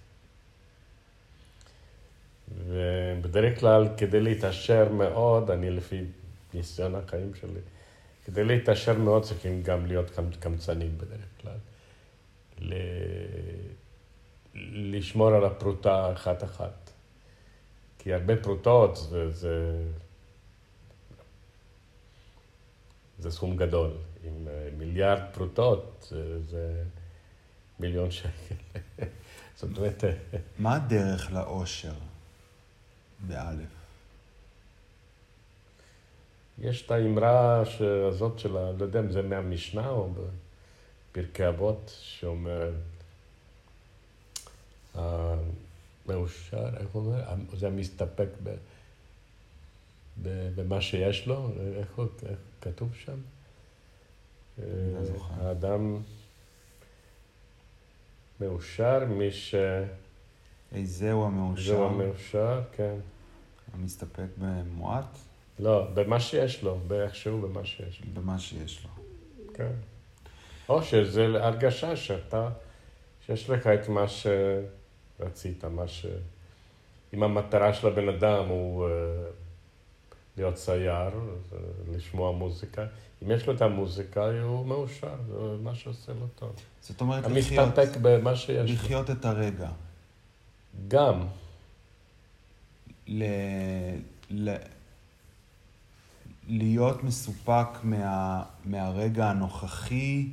ובדרך 2.67 3.60
כלל, 3.60 3.88
כדי 3.98 4.19
להתעשר 4.19 4.91
מאוד, 4.91 5.51
אני 5.51 5.69
לפי 5.69 6.01
ניסיון 6.53 6.96
החיים 6.96 7.36
שלי, 7.36 7.60
כדי 8.25 8.43
להתעשר 8.43 8.98
מאוד 8.98 9.24
צריכים 9.24 9.63
גם 9.63 9.86
להיות 9.86 10.12
קמצנים 10.39 10.98
בדרך 10.98 11.27
כלל. 11.41 11.58
ל... 12.60 12.74
לשמור 14.74 15.27
על 15.27 15.46
הפרוטה 15.46 16.13
אחת-אחת. 16.13 16.91
כי 18.00 18.13
הרבה 18.13 18.43
פרוטות 18.43 18.98
זה, 18.98 19.31
זה, 19.31 19.84
זה 23.20 23.31
סכום 23.31 23.58
גדול. 23.58 23.91
עם 24.24 24.48
אה, 24.48 24.70
מיליארד 24.77 25.22
פרוטות 25.34 26.08
זה, 26.10 26.41
זה 26.43 26.84
מיליון 27.79 28.12
שקל. 28.12 28.55
זאת 29.58 29.77
אומרת... 29.77 30.03
אה, 30.03 30.13
מה 30.60 30.75
הדרך 30.75 31.31
לאושר, 31.31 31.93
באלף? 33.20 33.80
יש 36.60 36.86
את 36.86 36.91
האמרה 36.91 37.63
הזאת 38.08 38.39
של. 38.39 38.51
לא 38.51 38.84
יודע 38.84 39.00
אם 39.00 39.12
זה 39.12 39.22
מהמשנה 39.22 39.89
או 39.89 40.10
בפרקי 41.12 41.48
אבות, 41.48 41.91
שאומר, 42.01 42.72
המאושר, 44.93 46.77
איך 46.77 46.89
הוא 46.91 47.05
אומר? 47.05 47.24
זה 47.53 47.67
המסתפק 47.67 48.29
ב... 48.43 48.55
במה 50.55 50.81
שיש 50.81 51.27
לו, 51.27 51.50
איך 51.77 51.96
הוא 51.96 52.05
כתוב 52.62 52.96
שם? 52.96 53.17
לא 54.58 54.63
האדם 55.29 56.01
מאושר, 58.39 59.05
מי 59.05 59.31
ש... 59.31 59.55
איזהו 60.72 61.25
המאושר. 61.25 61.63
זהו 61.63 61.86
המאושר, 61.86 62.62
כן. 62.72 62.96
המסתפק 63.74 64.27
במועט? 64.38 65.17
לא, 65.62 65.88
במה 65.94 66.20
שיש 66.20 66.63
לו, 66.63 66.80
באיכשהו 66.88 67.41
במה 67.41 67.65
שיש 67.65 68.01
לו. 68.01 68.22
במה 68.22 68.39
שיש 68.39 68.84
לו. 68.84 68.89
כן. 69.53 69.72
או 70.70 70.84
שזה 70.84 71.25
הרגשה 71.25 71.96
שאתה, 71.96 72.50
שיש 73.25 73.50
לך 73.50 73.68
את 73.68 73.89
מה 73.89 74.06
שרצית, 74.08 75.65
מה 75.65 75.88
ש... 75.88 76.06
אם 77.13 77.24
המטרה 77.24 77.74
של 77.74 77.88
הבן 77.88 78.10
אדם 78.10 78.46
הוא 78.48 78.88
uh, 78.88 78.91
להיות 80.38 80.56
צייר, 80.56 81.10
לשמוע 81.91 82.32
מוזיקה, 82.32 82.86
אם 83.24 83.32
יש 83.32 83.48
לו 83.48 83.56
את 83.56 83.62
המוזיקה, 83.62 84.41
הוא 84.41 84.65
מאושר, 84.65 85.15
זה 85.27 85.63
מה 85.63 85.75
שעושה 85.75 86.13
לו 86.13 86.27
טוב. 86.36 86.56
זאת 86.82 87.01
אומרת, 87.01 87.24
לחיות... 87.27 87.77
המסתפק 87.77 87.98
במה 88.01 88.36
שיש 88.36 88.72
לחיות 88.72 89.10
לו. 89.10 89.15
את 89.15 89.25
הרגע. 89.25 89.70
גם. 90.88 91.27
ל... 93.08 93.24
ל... 94.30 94.56
להיות 96.51 97.03
מסופק 97.03 97.67
מה, 97.84 98.43
מהרגע 98.65 99.25
הנוכחי, 99.25 100.27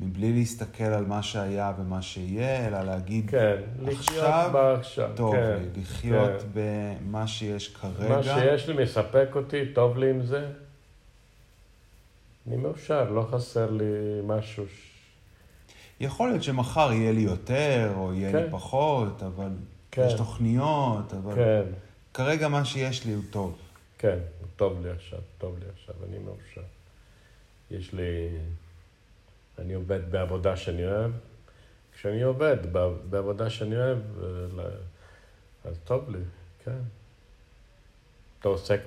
מבלי 0.00 0.32
להסתכל 0.32 0.84
על 0.84 1.06
מה 1.06 1.22
שהיה 1.22 1.72
ומה 1.78 2.02
שיהיה, 2.02 2.66
אלא 2.66 2.82
להגיד, 2.82 3.30
כן, 3.30 3.56
עכשיו, 3.86 4.50
בעכשיו, 4.52 5.10
טוב 5.16 5.34
כן, 5.34 5.58
לי, 5.74 5.80
לחיות 5.82 6.42
כן. 6.42 6.48
במה 6.54 7.26
שיש 7.26 7.74
כרגע. 7.74 8.16
מה 8.16 8.22
שיש 8.22 8.68
לי 8.68 8.84
מספק 8.84 9.28
אותי, 9.34 9.72
טוב 9.74 9.98
לי 9.98 10.10
עם 10.10 10.22
זה. 10.22 10.48
אני 12.48 12.56
מאושר, 12.56 13.10
לא 13.10 13.28
חסר 13.30 13.70
לי 13.70 13.84
משהו. 14.24 14.64
ש... 14.66 14.70
יכול 16.00 16.28
להיות 16.28 16.42
שמחר 16.42 16.92
יהיה 16.92 17.12
לי 17.12 17.20
יותר, 17.20 17.92
או 17.96 18.14
יהיה 18.14 18.32
כן. 18.32 18.38
לי 18.38 18.50
פחות, 18.50 19.22
אבל 19.22 19.50
כן. 19.90 20.02
יש 20.06 20.12
תוכניות, 20.12 21.14
אבל 21.14 21.34
כן, 21.34 21.62
כרגע 22.14 22.48
מה 22.48 22.64
שיש 22.64 23.06
לי 23.06 23.12
הוא 23.12 23.22
טוב. 23.30 23.58
כן, 23.98 24.18
טוב 24.56 24.86
לי 24.86 24.90
עכשיו, 24.90 25.20
טוב 25.38 25.58
לי 25.58 25.64
עכשיו, 25.72 25.94
אני 26.08 26.18
מאושר. 26.18 26.62
יש 27.70 27.92
לי... 27.92 28.38
אני 29.58 29.74
עובד 29.74 30.10
בעבודה 30.10 30.56
שאני 30.56 30.86
אוהב. 30.86 31.10
כשאני 31.96 32.22
עובד 32.22 32.56
בעבודה 33.10 33.50
שאני 33.50 33.76
אוהב, 33.76 33.98
אה, 34.58 34.64
אז 35.64 35.78
טוב 35.84 36.10
לי, 36.10 36.18
כן. 36.64 36.78
אתה 38.40 38.48
עוסק 38.48 38.80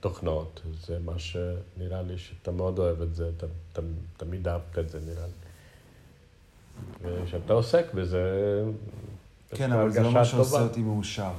בתוכנות, 0.00 0.62
זה 0.80 0.98
מה 0.98 1.18
שנראה 1.18 2.02
לי 2.02 2.18
שאתה 2.18 2.50
מאוד 2.50 2.78
אוהב 2.78 3.02
את 3.02 3.14
זה, 3.14 3.30
אתה, 3.36 3.46
אתה 3.72 3.82
תמיד 4.16 4.48
אהבת 4.48 4.78
את 4.78 4.88
זה 4.88 5.00
נראה 5.00 5.26
לי. 5.26 5.32
וכשאתה 7.02 7.52
עוסק 7.52 7.94
בזה, 7.94 8.64
כן, 9.50 9.72
אבל 9.72 9.90
זה 9.90 10.00
לא 10.00 10.12
מה 10.12 10.24
שעושה 10.24 10.62
אותי 10.62 10.82
מאושר. 10.82 11.32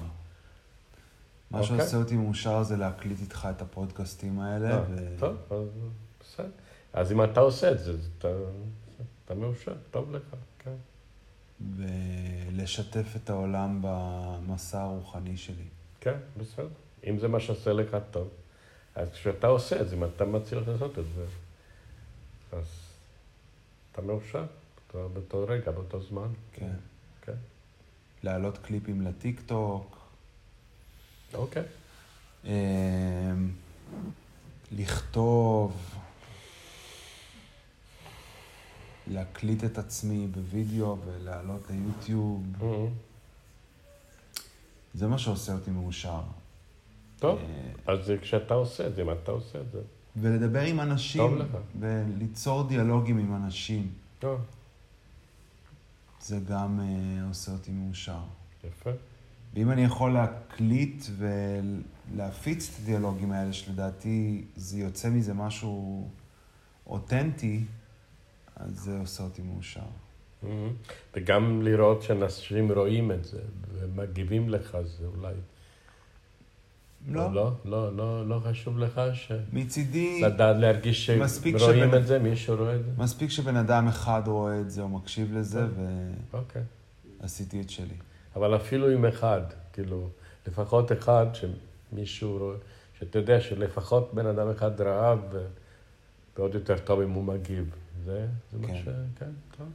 מה 1.56 1.62
okay. 1.62 1.64
אוקיי. 1.64 1.78
שעושה 1.80 1.98
אותי 1.98 2.16
מאושר 2.16 2.64
זה 2.64 2.78
להקליט 2.78 3.22
איתך 3.22 3.48
את 3.52 3.62
הפודקאסטים 3.62 4.40
האלה. 4.40 4.72
אה, 4.72 4.84
ו... 4.90 5.16
טוב, 5.20 5.36
אז 5.50 5.68
בסדר. 6.20 6.50
אז 6.94 7.12
אם 7.12 7.24
אתה 7.24 7.40
עושה 7.40 7.72
את 7.72 7.80
זה, 7.80 7.94
אתה, 8.18 8.28
אתה 9.26 9.36
מאושר, 9.36 9.74
טוב 9.92 10.16
לך, 10.16 10.24
כן. 10.60 10.76
ולשתף 11.76 13.16
את 13.16 13.30
העולם 13.30 13.80
במסע 13.82 14.82
הרוחני 14.82 15.38
שלי. 15.38 15.68
כן, 16.00 16.18
בסדר. 16.38 16.68
אם 17.08 17.20
זה 17.20 17.28
מה 17.28 17.40
שעושה 17.40 17.74
לך 17.74 17.98
טוב, 18.12 18.30
אז 18.96 19.08
כשאתה 19.12 19.48
עושה 19.48 19.82
את 19.82 19.90
זה, 19.90 19.96
אם 19.96 20.04
אתה 20.04 20.26
מצליח 20.26 20.68
לעשות 20.68 21.00
את 21.00 21.06
זה, 21.16 21.26
אז 22.52 22.66
אתה 23.92 24.02
מאושר, 24.02 24.46
באותו 24.94 25.46
רגע, 25.48 25.72
באותו 25.72 26.02
זמן. 26.02 26.28
כן. 26.54 26.76
כן. 27.22 27.34
להעלות 28.24 28.58
קליפים 28.58 29.02
לטיק 29.02 29.42
טוק. 29.46 30.05
אוקיי. 31.34 31.64
אמ, 32.46 32.52
לכתוב, 34.72 35.96
להקליט 39.08 39.64
את 39.64 39.78
עצמי 39.78 40.28
בווידאו 40.28 40.98
ולהעלות 41.06 41.62
ליוטיוב. 41.70 42.44
Mm-hmm. 42.60 43.06
זה 44.94 45.08
מה 45.08 45.18
שעושה 45.18 45.54
אותי 45.54 45.72
מאושר. 45.72 46.22
טוב, 47.20 47.40
אה, 47.40 47.94
אז 47.94 48.12
כשאתה 48.22 48.54
עושה 48.54 48.88
את 48.88 48.96
זה, 48.96 49.04
מה 49.04 49.12
אתה 49.12 49.32
עושה 49.32 49.62
את 49.62 49.72
זה? 49.72 49.82
ולדבר 50.16 50.62
עם 50.62 50.80
אנשים. 50.80 51.42
וליצור 51.80 52.68
דיאלוגים 52.68 53.18
עם 53.18 53.36
אנשים. 53.36 53.92
טוב. 54.20 54.42
זה 56.22 56.40
גם 56.50 56.80
uh, 56.80 57.28
עושה 57.28 57.52
אותי 57.52 57.72
מאושר. 57.72 58.20
יפה. 58.64 58.90
ואם 59.56 59.72
אני 59.72 59.84
יכול 59.84 60.14
להקליט 60.14 61.06
ולהפיץ 61.18 62.70
את 62.74 62.84
הדיאלוגים 62.84 63.32
האלה, 63.32 63.54
שלדעתי 63.54 64.46
זה 64.56 64.78
יוצא 64.78 65.10
מזה 65.10 65.34
משהו 65.34 66.08
אותנטי, 66.88 67.64
אז 68.56 68.80
זה 68.80 69.00
עושה 69.00 69.24
אותי 69.24 69.42
מאושר. 69.42 69.80
Mm-hmm. 69.82 70.48
וגם 71.16 71.62
לראות 71.62 72.02
שאנשים 72.02 72.72
רואים 72.72 73.12
את 73.12 73.24
זה 73.24 73.42
ומגיבים 73.74 74.50
לך, 74.50 74.78
זה 74.84 75.06
אולי... 75.06 75.34
לא. 77.08 77.34
לא, 77.34 77.52
לא, 77.66 77.96
לא, 77.96 78.28
לא 78.28 78.40
חשוב 78.40 78.80
לך 78.80 79.02
ש... 79.14 79.32
מצידי... 79.54 80.22
לדעת 80.22 80.58
להרגיש 80.58 81.06
שרואים 81.06 81.90
שבן... 81.90 81.98
את 81.98 82.08
זה, 82.08 82.20
מישהו 82.20 82.56
רואה 82.56 82.76
את 82.76 82.86
זה? 82.86 82.92
מספיק 82.98 83.30
שבן 83.30 83.56
אדם 83.56 83.88
אחד 83.88 84.22
רואה 84.26 84.62
את 84.62 84.72
זה 84.72 84.82
או 84.82 84.90
מקשיב 84.90 85.38
לזה, 85.38 85.66
אוקיי. 86.34 86.62
ועשיתי 87.22 87.62
את 87.62 87.70
שלי. 87.70 87.96
אבל 88.36 88.56
אפילו 88.56 88.90
עם 88.90 89.06
אחד, 89.06 89.42
כאילו, 89.74 90.10
לפחות 90.48 90.92
אחד 90.92 91.26
שמישהו 91.34 92.54
שאתה 93.00 93.20
יודע 93.20 93.42
שלפחות 93.42 94.14
בן 94.14 94.26
אדם 94.26 94.50
אחד 94.50 94.82
ראה, 94.82 95.16
ועוד 96.38 96.56
יותר 96.56 96.78
טוב 96.78 97.02
אם 97.02 97.12
הוא 97.12 97.24
מגיב. 97.24 97.76
זה, 98.06 98.28
זה 98.52 98.68
כן. 98.68 98.74
מה 98.74 98.78
ש... 98.78 98.84
כן, 99.20 99.32
טוב. 99.58 99.68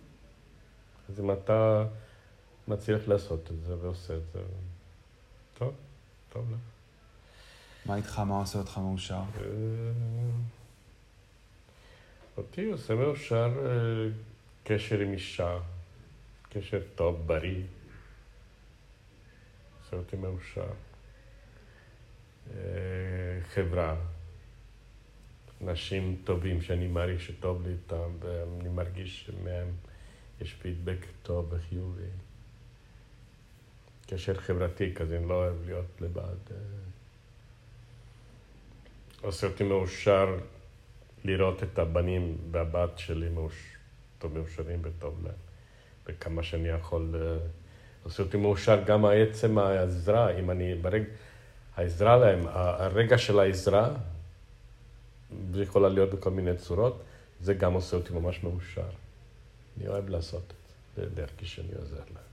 אז 1.08 1.20
אם 1.20 1.32
אתה 1.32 1.84
מצליח 2.68 3.08
לעשות 3.08 3.50
את 3.50 3.64
זה 3.66 3.74
ועושה 3.80 4.16
את 4.16 4.22
זה, 4.32 4.40
טוב, 5.58 5.74
טוב 6.32 6.50
לך. 6.50 6.58
מה 7.86 7.96
איתך? 7.96 8.18
מה 8.18 8.38
עושה 8.38 8.58
אותך 8.58 8.78
מאושר? 8.78 9.14
אה, 9.14 9.44
אותי 12.36 12.70
עושה 12.70 12.94
מאושר 12.94 13.50
אה, 13.66 14.08
קשר 14.64 14.98
עם 14.98 15.12
אישה, 15.12 15.58
קשר 16.48 16.80
טוב, 16.94 17.26
בריא. 17.26 17.62
עושה 19.90 19.96
אותי 19.96 20.16
מאושר. 20.16 20.70
חברה, 23.42 23.96
אנשים 25.62 26.16
טובים 26.24 26.62
שאני 26.62 26.86
מעריך 26.86 27.20
שטוב 27.20 27.66
לי 27.66 27.72
איתם, 27.72 28.10
ואני 28.20 28.68
מרגיש 28.68 29.26
שמהם 29.26 29.66
יש 30.40 30.54
פידבק 30.54 30.98
טוב 31.22 31.52
וחיובי. 31.52 32.02
קשר 34.06 34.34
חברתי 34.34 34.94
כזה, 34.94 35.16
אני 35.16 35.28
לא 35.28 35.34
אוהב 35.34 35.56
להיות 35.66 36.00
לבד. 36.00 36.54
עושה 39.20 39.46
אותי 39.46 39.64
מאושר 39.64 40.38
לראות 41.24 41.62
את 41.62 41.78
הבנים 41.78 42.38
והבת 42.50 42.98
שלי 42.98 43.28
מאוש... 43.28 43.76
מאושרים 44.34 44.80
וטוב 44.82 45.24
להם, 45.24 45.34
וכמה 46.06 46.42
שאני 46.42 46.68
יכול... 46.68 47.14
אה, 47.14 47.59
עושה 48.02 48.22
אותי 48.22 48.36
מאושר 48.36 48.82
גם 48.84 49.04
עצם 49.04 49.58
העזרה, 49.58 50.38
אם 50.38 50.50
אני... 50.50 50.74
ברג... 50.74 51.02
העזרה 51.76 52.16
להם, 52.16 52.40
הרגע 52.52 53.18
של 53.18 53.40
העזרה, 53.40 53.90
זה 55.52 55.62
יכולה 55.62 55.88
להיות 55.88 56.14
בכל 56.14 56.30
מיני 56.30 56.56
צורות, 56.56 57.02
זה 57.40 57.54
גם 57.54 57.72
עושה 57.72 57.96
אותי 57.96 58.12
ממש 58.12 58.44
מאושר. 58.44 58.90
אני 59.78 59.88
אוהב 59.88 60.08
לעשות 60.08 60.42
את 60.42 60.96
זה, 60.96 61.20
להרגיש 61.20 61.54
שאני 61.54 61.74
עוזר 61.78 61.96
להם. 61.96 62.30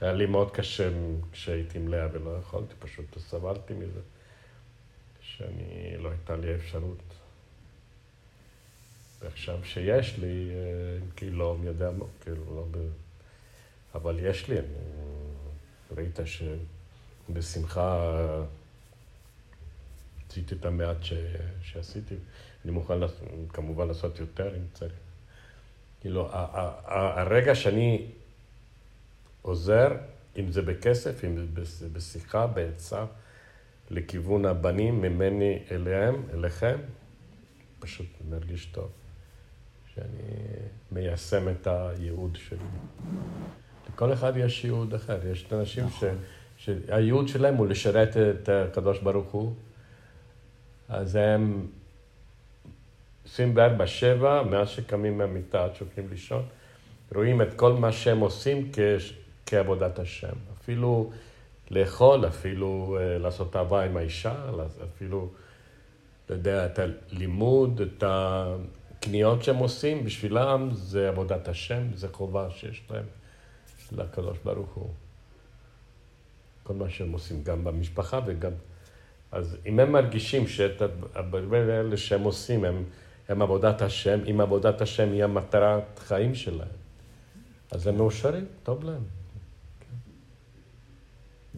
היה 0.00 0.12
לי 0.12 0.26
מאוד 0.26 0.50
קשה 0.50 0.90
כשהייתי 1.32 1.78
עם 1.78 1.88
לאה 1.88 2.08
ולא 2.12 2.38
יכולתי, 2.40 2.74
פשוט 2.78 3.18
סבלתי 3.18 3.74
מזה. 3.74 4.00
שאני, 5.20 5.96
לא 5.98 6.10
הייתה 6.10 6.36
לי 6.36 6.54
אפשרות. 6.54 7.14
ועכשיו 9.22 9.58
שיש 9.64 10.18
לי, 10.18 10.50
אה, 10.50 10.98
כאילו, 11.16 11.38
לא 11.38 11.56
מי 11.60 11.66
יודע 11.66 11.90
מה, 11.90 12.04
כאילו, 12.20 12.56
לא 12.56 12.64
ב... 12.70 12.78
אבל 13.94 14.18
יש 14.18 14.48
לי. 14.48 14.56
ראית 15.96 16.18
שבשמחה 17.28 18.14
עשיתי 20.28 20.54
את 20.54 20.64
המעט 20.64 21.02
ש... 21.02 21.12
שעשיתי. 21.62 22.14
אני 22.64 22.72
מוכן. 22.72 22.94
כמובן 23.48 23.88
לעשות 23.88 24.18
יותר 24.18 24.56
אם 24.56 24.62
צריך. 24.72 24.92
כאילו, 26.00 26.28
הרגע 26.84 27.54
שאני 27.54 28.06
עוזר, 29.42 29.88
אם 30.38 30.52
זה 30.52 30.62
בכסף, 30.62 31.24
אם 31.24 31.36
זה 31.62 31.88
בשיחה, 31.88 32.46
בעצה, 32.46 33.04
לכיוון 33.90 34.44
הבנים, 34.44 35.02
ממני 35.02 35.62
אליהם, 35.70 36.22
אליכם, 36.34 36.78
פשוט 37.78 38.06
מרגיש 38.30 38.66
טוב. 38.66 38.90
שאני 39.94 40.22
מיישם 40.92 41.48
את 41.48 41.66
הייעוד 41.66 42.36
שלי. 42.36 42.58
לכל 43.88 44.12
אחד 44.12 44.36
יש 44.36 44.64
ייעוד 44.64 44.94
אחר. 44.94 45.18
יש 45.32 45.46
אנשים 45.52 45.88
ש... 45.90 46.04
נכון. 46.04 46.18
שהייעוד 46.56 47.28
שלהם 47.28 47.54
הוא 47.54 47.66
לשרת 47.66 48.16
את 48.16 48.48
הקדוש 48.48 48.98
ברוך 48.98 49.30
הוא, 49.30 49.52
אז 50.88 51.16
הם 51.16 51.66
24-7, 53.26 53.38
מאז 54.50 54.68
שקמים 54.68 55.18
מהמיטה 55.18 55.64
עד 55.64 55.74
שהולכים 55.74 56.08
לישון, 56.10 56.42
רואים 57.14 57.42
את 57.42 57.54
כל 57.56 57.72
מה 57.72 57.92
שהם 57.92 58.20
עושים 58.20 58.70
כ... 58.72 58.78
כעבודת 59.46 59.98
השם. 59.98 60.32
אפילו 60.60 61.10
לאכול, 61.70 62.26
אפילו 62.26 62.98
uh, 62.98 63.22
לעשות 63.22 63.56
אהבה 63.56 63.84
עם 63.84 63.96
האישה, 63.96 64.34
אפילו, 64.94 65.28
אתה 66.24 66.34
יודע, 66.34 66.66
את 66.66 66.78
הלימוד, 66.78 67.80
את 67.80 68.04
הקניות 68.06 69.44
שהם 69.44 69.56
עושים, 69.56 70.04
בשבילם 70.04 70.68
זה 70.72 71.08
עבודת 71.08 71.48
השם, 71.48 71.82
זה 71.94 72.08
חובה 72.12 72.50
שיש 72.50 72.82
להם 72.90 73.04
לקדוש 73.92 74.38
ברוך 74.44 74.74
הוא. 74.74 74.90
כל 76.62 76.74
מה 76.74 76.90
שהם 76.90 77.12
עושים, 77.12 77.42
גם 77.44 77.64
במשפחה 77.64 78.20
וגם... 78.26 78.52
אז 79.32 79.56
אם 79.66 79.80
הם 79.80 79.92
מרגישים 79.92 80.46
שאת 80.46 80.82
הדברים 81.14 81.52
האלה 81.52 81.96
שהם 81.96 82.22
עושים 82.22 82.64
הם, 82.64 82.84
הם 83.28 83.42
עבודת 83.42 83.82
השם, 83.82 84.20
אם 84.30 84.40
עבודת 84.40 84.80
השם 84.80 85.12
היא 85.12 85.24
המטרת 85.24 85.98
חיים 85.98 86.34
שלהם, 86.34 86.68
אז 87.70 87.86
הם 87.86 87.96
מאושרים, 87.96 88.46
טוב 88.62 88.84
להם. 88.84 89.02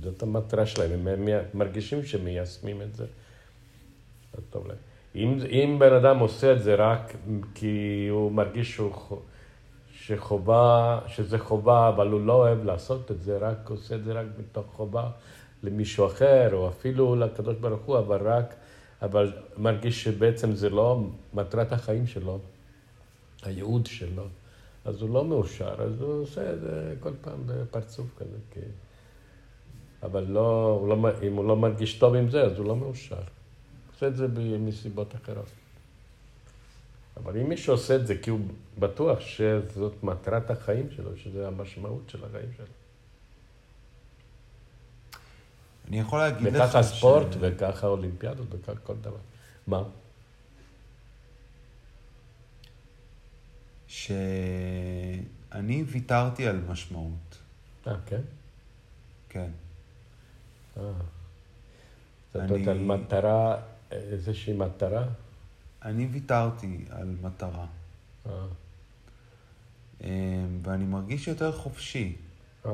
זאת 0.03 0.23
המטרה 0.23 0.67
שלהם, 0.67 1.09
הם 1.09 1.29
מרגישים 1.55 2.05
שמיישמים 2.05 2.83
את 2.83 2.95
זה, 2.95 3.07
אז 4.35 4.41
טוב 4.51 4.67
להם. 4.67 4.77
אם, 5.15 5.39
אם 5.51 5.77
בן 5.79 5.93
אדם 5.93 6.19
עושה 6.19 6.53
את 6.53 6.63
זה 6.63 6.75
רק 6.75 7.17
כי 7.55 8.07
הוא 8.11 8.33
מרגיש 8.33 8.75
שהוא, 8.75 9.21
שחובה, 10.07 10.99
שזה 11.07 11.39
חובה, 11.39 11.89
אבל 11.89 12.09
הוא 12.09 12.21
לא 12.21 12.33
אוהב 12.33 12.65
לעשות 12.65 13.11
את 13.11 13.23
זה, 13.23 13.39
רק 13.39 13.71
עושה 13.71 13.95
את 13.95 14.05
זה 14.05 14.13
רק 14.13 14.27
מתוך 14.39 14.67
חובה 14.73 15.11
למישהו 15.63 16.07
אחר, 16.07 16.51
או 16.53 16.69
אפילו 16.69 17.17
לקדוש 17.17 17.57
ברוך 17.57 17.83
הוא, 17.83 17.99
אבל 17.99 18.29
רק, 18.29 18.55
אבל 19.03 19.33
מרגיש 19.57 20.05
שבעצם 20.05 20.55
זה 20.55 20.71
לא 20.71 21.05
מטרת 21.35 21.73
החיים 21.73 22.07
שלו, 22.07 22.39
הייעוד 23.43 23.87
שלו, 23.87 24.25
אז 24.85 25.03
הוא 25.03 25.11
לא 25.11 25.25
מאושר, 25.25 25.75
אז 25.83 26.01
הוא 26.01 26.23
עושה 26.23 26.53
את 26.53 26.61
זה 26.61 26.95
כל 27.01 27.13
פעם 27.21 27.39
בפרצוף 27.47 28.07
כזה. 28.19 28.39
כי... 28.51 28.61
אבל 30.03 30.25
לא, 30.29 30.79
הוא 30.81 30.89
לא, 30.89 31.09
אם 31.23 31.37
הוא 31.37 31.45
לא 31.45 31.57
מרגיש 31.57 31.99
טוב 31.99 32.15
עם 32.15 32.31
זה, 32.31 32.43
אז 32.43 32.59
הוא 32.59 32.67
לא 32.67 32.77
מאושר. 32.77 33.23
עושה 33.93 34.07
את 34.07 34.17
זה 34.17 34.27
מסיבות 34.59 35.15
אחרות. 35.15 35.66
אבל 37.17 37.41
אם 37.41 37.49
מישהו 37.49 37.73
עושה 37.73 37.97
את 37.97 38.07
זה 38.07 38.19
כי 38.19 38.31
הוא 38.31 38.41
בטוח 38.79 39.21
שזאת 39.21 40.03
מטרת 40.03 40.51
החיים 40.51 40.91
שלו, 40.91 41.17
שזה 41.17 41.47
המשמעות 41.47 42.11
של 42.11 42.25
החיים 42.25 42.49
שלו. 42.57 42.67
אני 45.89 46.01
יכול 46.01 46.19
להגיד 46.19 46.53
לך 46.53 46.65
וככה 46.65 46.83
ספורט, 46.83 47.33
ש... 47.33 47.37
וככה 47.41 47.87
אולימפיאדות, 47.87 48.47
וככה 48.51 48.81
כל 48.81 48.97
דבר. 48.97 49.17
מה? 49.67 49.83
שאני 53.89 55.23
ויתרתי 55.87 56.47
על 56.47 56.61
משמעות. 56.69 57.39
אה, 57.87 57.95
כן? 58.07 58.21
כן. 59.29 59.51
אה. 60.77 60.83
זאת 62.35 62.51
אומרת, 62.51 62.69
על 62.69 62.79
מטרה, 62.79 63.57
איזושהי 63.91 64.53
מטרה? 64.53 65.05
אני 65.83 66.07
ויתרתי 66.07 66.85
על 66.91 67.17
מטרה. 67.23 67.67
אה. 68.27 68.47
אמ, 70.01 70.09
ואני 70.63 70.85
מרגיש 70.85 71.29
יותר 71.29 71.53
חופשי. 71.53 72.17
אה. 72.67 72.71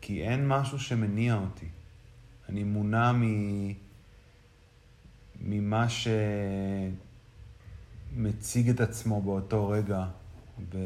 כי 0.00 0.22
אין 0.22 0.48
משהו 0.48 0.78
שמניע 0.78 1.34
אותי. 1.34 1.68
אני 2.48 2.64
מונע 2.64 3.12
מ... 3.12 3.22
ממה 5.40 5.86
שמציג 8.14 8.68
את 8.68 8.80
עצמו 8.80 9.22
באותו 9.22 9.68
רגע. 9.68 10.06
ו... 10.72 10.78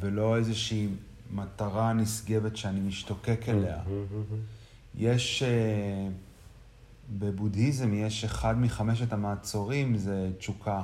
ולא 0.00 0.36
איזושהי 0.36 0.88
מטרה 1.30 1.92
נשגבת 1.92 2.56
שאני 2.56 2.80
משתוקק 2.80 3.40
אליה. 3.48 3.80
יש, 4.94 5.42
אה, 5.42 6.08
בבודהיזם 7.18 7.94
יש 7.94 8.24
אחד 8.24 8.58
מחמשת 8.60 9.12
המעצורים, 9.12 9.96
זה 9.96 10.30
תשוקה. 10.38 10.82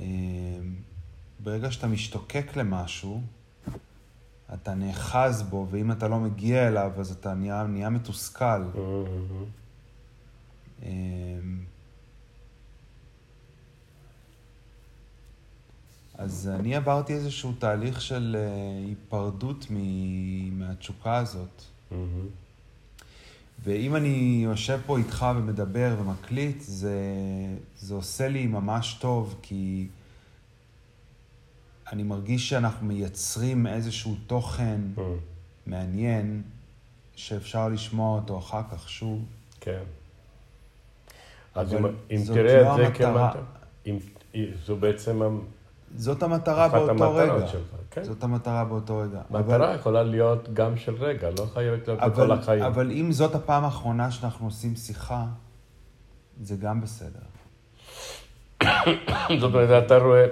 אה, 0.00 0.04
ברגע 1.40 1.70
שאתה 1.70 1.86
משתוקק 1.86 2.56
למשהו, 2.56 3.22
אתה 4.54 4.74
נאחז 4.74 5.42
בו, 5.42 5.66
ואם 5.70 5.92
אתה 5.92 6.08
לא 6.08 6.18
מגיע 6.20 6.68
אליו, 6.68 6.92
אז 6.98 7.10
אתה 7.10 7.34
נהיה, 7.34 7.62
נהיה 7.62 7.90
מתוסכל. 7.90 8.62
אז 16.18 16.50
אני 16.60 16.76
עברתי 16.76 17.12
איזשהו 17.12 17.52
תהליך 17.58 18.00
של 18.00 18.36
היפרדות 18.86 19.66
מהתשוקה 20.52 21.16
הזאת. 21.16 21.62
ואם 23.64 23.96
אני 23.96 24.40
יושב 24.44 24.80
פה 24.86 24.98
איתך 24.98 25.26
ומדבר 25.36 25.96
ומקליט, 25.98 26.60
זה, 26.60 26.96
זה 27.78 27.94
עושה 27.94 28.28
לי 28.28 28.46
ממש 28.46 28.98
טוב, 29.00 29.38
כי 29.42 29.88
אני 31.92 32.02
מרגיש 32.02 32.48
שאנחנו 32.48 32.86
מייצרים 32.86 33.66
איזשהו 33.66 34.16
תוכן 34.26 34.80
mm. 34.96 35.00
מעניין, 35.66 36.42
שאפשר 37.14 37.68
לשמוע 37.68 38.18
אותו 38.18 38.38
אחר 38.38 38.62
כך 38.72 38.90
שוב. 38.90 39.24
כן. 39.60 39.82
אז 41.54 41.74
אם, 41.74 41.86
אם 42.10 42.20
תראה 42.26 42.62
לא 42.62 42.72
את 42.72 42.76
זה 42.76 42.94
כמטרה, 42.94 43.32
אם, 43.86 43.98
זו 44.66 44.76
בעצם... 44.76 45.22
זאת 45.96 46.22
המטרה 46.22 46.68
באותו 46.68 47.14
רגע. 47.14 47.46
שלך, 47.46 47.74
כן? 47.90 48.04
זאת 48.04 48.22
המטרה 48.22 48.64
באותו 48.64 48.98
רגע. 48.98 49.20
מטרה 49.30 49.56
אבל... 49.56 49.74
יכולה 49.74 50.02
להיות 50.02 50.54
גם 50.54 50.76
של 50.76 50.94
רגע, 50.94 51.30
לא 51.30 51.46
חייבת 51.54 51.88
להיות 51.88 52.00
לכל 52.02 52.32
החיים. 52.32 52.62
אבל 52.62 52.90
אם 52.90 53.12
זאת 53.12 53.34
הפעם 53.34 53.64
האחרונה 53.64 54.10
שאנחנו 54.10 54.46
עושים 54.46 54.76
שיחה, 54.76 55.24
זה 56.42 56.56
גם 56.56 56.80
בסדר. 56.80 57.20
זאת 59.40 59.54
אומרת, 59.54 59.84
אתה 59.86 59.98
רואה... 59.98 60.26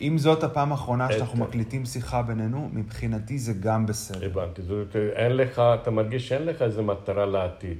אם 0.00 0.18
זאת 0.18 0.44
הפעם 0.44 0.72
האחרונה 0.72 1.12
שאנחנו 1.12 1.44
מקליטים 1.44 1.84
שיחה 1.84 2.22
בינינו, 2.22 2.70
מבחינתי 2.72 3.38
זה 3.38 3.52
גם 3.52 3.86
בסדר. 3.86 4.26
הבנתי. 4.26 4.62
זאת 4.62 4.70
אומרת, 4.70 4.96
אין 4.96 5.36
לך, 5.36 5.58
אתה 5.58 5.90
מרגיש 5.90 6.28
שאין 6.28 6.46
לך 6.46 6.62
איזו 6.62 6.82
מטרה 6.82 7.26
לעתיד. 7.26 7.78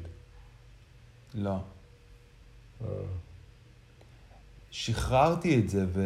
לא. 1.34 1.56
שחררתי 4.74 5.58
את 5.58 5.68
זה, 5.68 5.84
ו... 5.88 6.00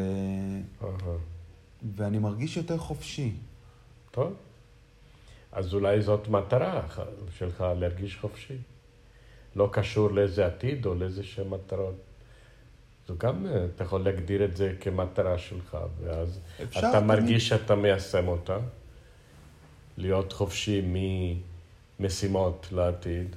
ואני 1.97 2.19
מרגיש 2.19 2.57
יותר 2.57 2.79
חופשי. 2.79 3.33
טוב. 4.11 4.33
אז 5.53 5.75
אולי 5.75 6.03
זאת 6.03 6.29
מטרה 6.29 6.83
שלך, 7.39 7.65
להרגיש 7.79 8.17
חופשי. 8.17 8.57
לא 9.57 9.69
קשור 9.73 10.11
לאיזה 10.11 10.47
עתיד 10.47 10.87
או 10.87 10.95
לאיזה 10.95 11.25
שהן 11.25 11.49
מטרות. 11.49 11.95
זו 13.09 13.15
גם, 13.19 13.47
אה, 13.47 13.65
אתה 13.65 13.85
יכול 13.85 14.01
להגדיר 14.01 14.45
את 14.45 14.57
זה 14.57 14.75
כמטרה 14.81 15.39
שלך, 15.39 15.77
ואז 16.01 16.41
אתה 16.61 16.81
תמיד. 16.81 17.03
מרגיש 17.03 17.49
שאתה 17.49 17.75
מיישם 17.75 18.29
אותה. 18.29 18.59
להיות 19.97 20.33
חופשי 20.33 20.83
ממשימות 22.01 22.69
לעתיד. 22.73 23.37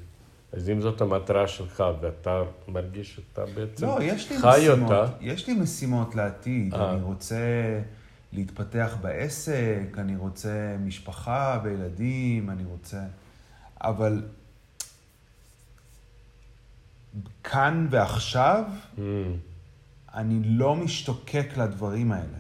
אז 0.53 0.69
אם 0.69 0.81
זאת 0.81 1.01
המטרה 1.01 1.47
שלך 1.47 1.83
ואתה 2.01 2.41
מרגיש 2.67 3.15
שאתה 3.15 3.45
בעצם 3.45 3.85
לא, 3.85 3.97
יש 4.01 4.31
לי 4.31 4.39
חי 4.39 4.57
משימות, 4.59 4.91
אותה... 4.91 5.13
יש 5.21 5.47
לי 5.47 5.53
משימות 5.53 6.15
לעתיד. 6.15 6.73
אה. 6.73 6.93
אני 6.93 7.01
רוצה 7.01 7.81
להתפתח 8.33 8.97
בעסק, 9.01 9.87
אני 9.97 10.15
רוצה 10.15 10.75
משפחה 10.79 11.59
וילדים, 11.63 12.49
אני 12.49 12.63
רוצה... 12.65 13.03
אבל 13.81 14.23
כאן 17.43 17.87
ועכשיו, 17.89 18.63
mm. 18.97 19.01
אני 20.13 20.39
לא 20.43 20.75
משתוקק 20.75 21.47
לדברים 21.57 22.11
האלה. 22.11 22.37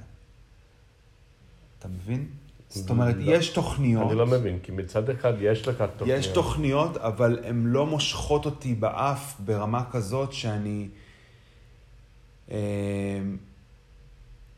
אתה 1.79 1.87
מבין? 1.87 2.27
זאת 2.71 2.89
אומרת, 2.89 3.15
לא, 3.19 3.31
יש 3.31 3.49
תוכניות. 3.49 4.09
אני 4.09 4.17
לא 4.17 4.27
מבין, 4.27 4.59
כי 4.63 4.71
מצד 4.71 5.09
אחד 5.09 5.33
יש 5.41 5.67
לך 5.67 5.83
תוכניות. 5.97 6.19
יש 6.19 6.27
תוכניות, 6.27 6.97
אבל 6.97 7.39
הן 7.43 7.63
לא 7.65 7.85
מושכות 7.85 8.45
אותי 8.45 8.75
באף 8.75 9.35
ברמה 9.39 9.83
כזאת 9.91 10.33
שאני... 10.33 10.87
אה, 12.51 12.57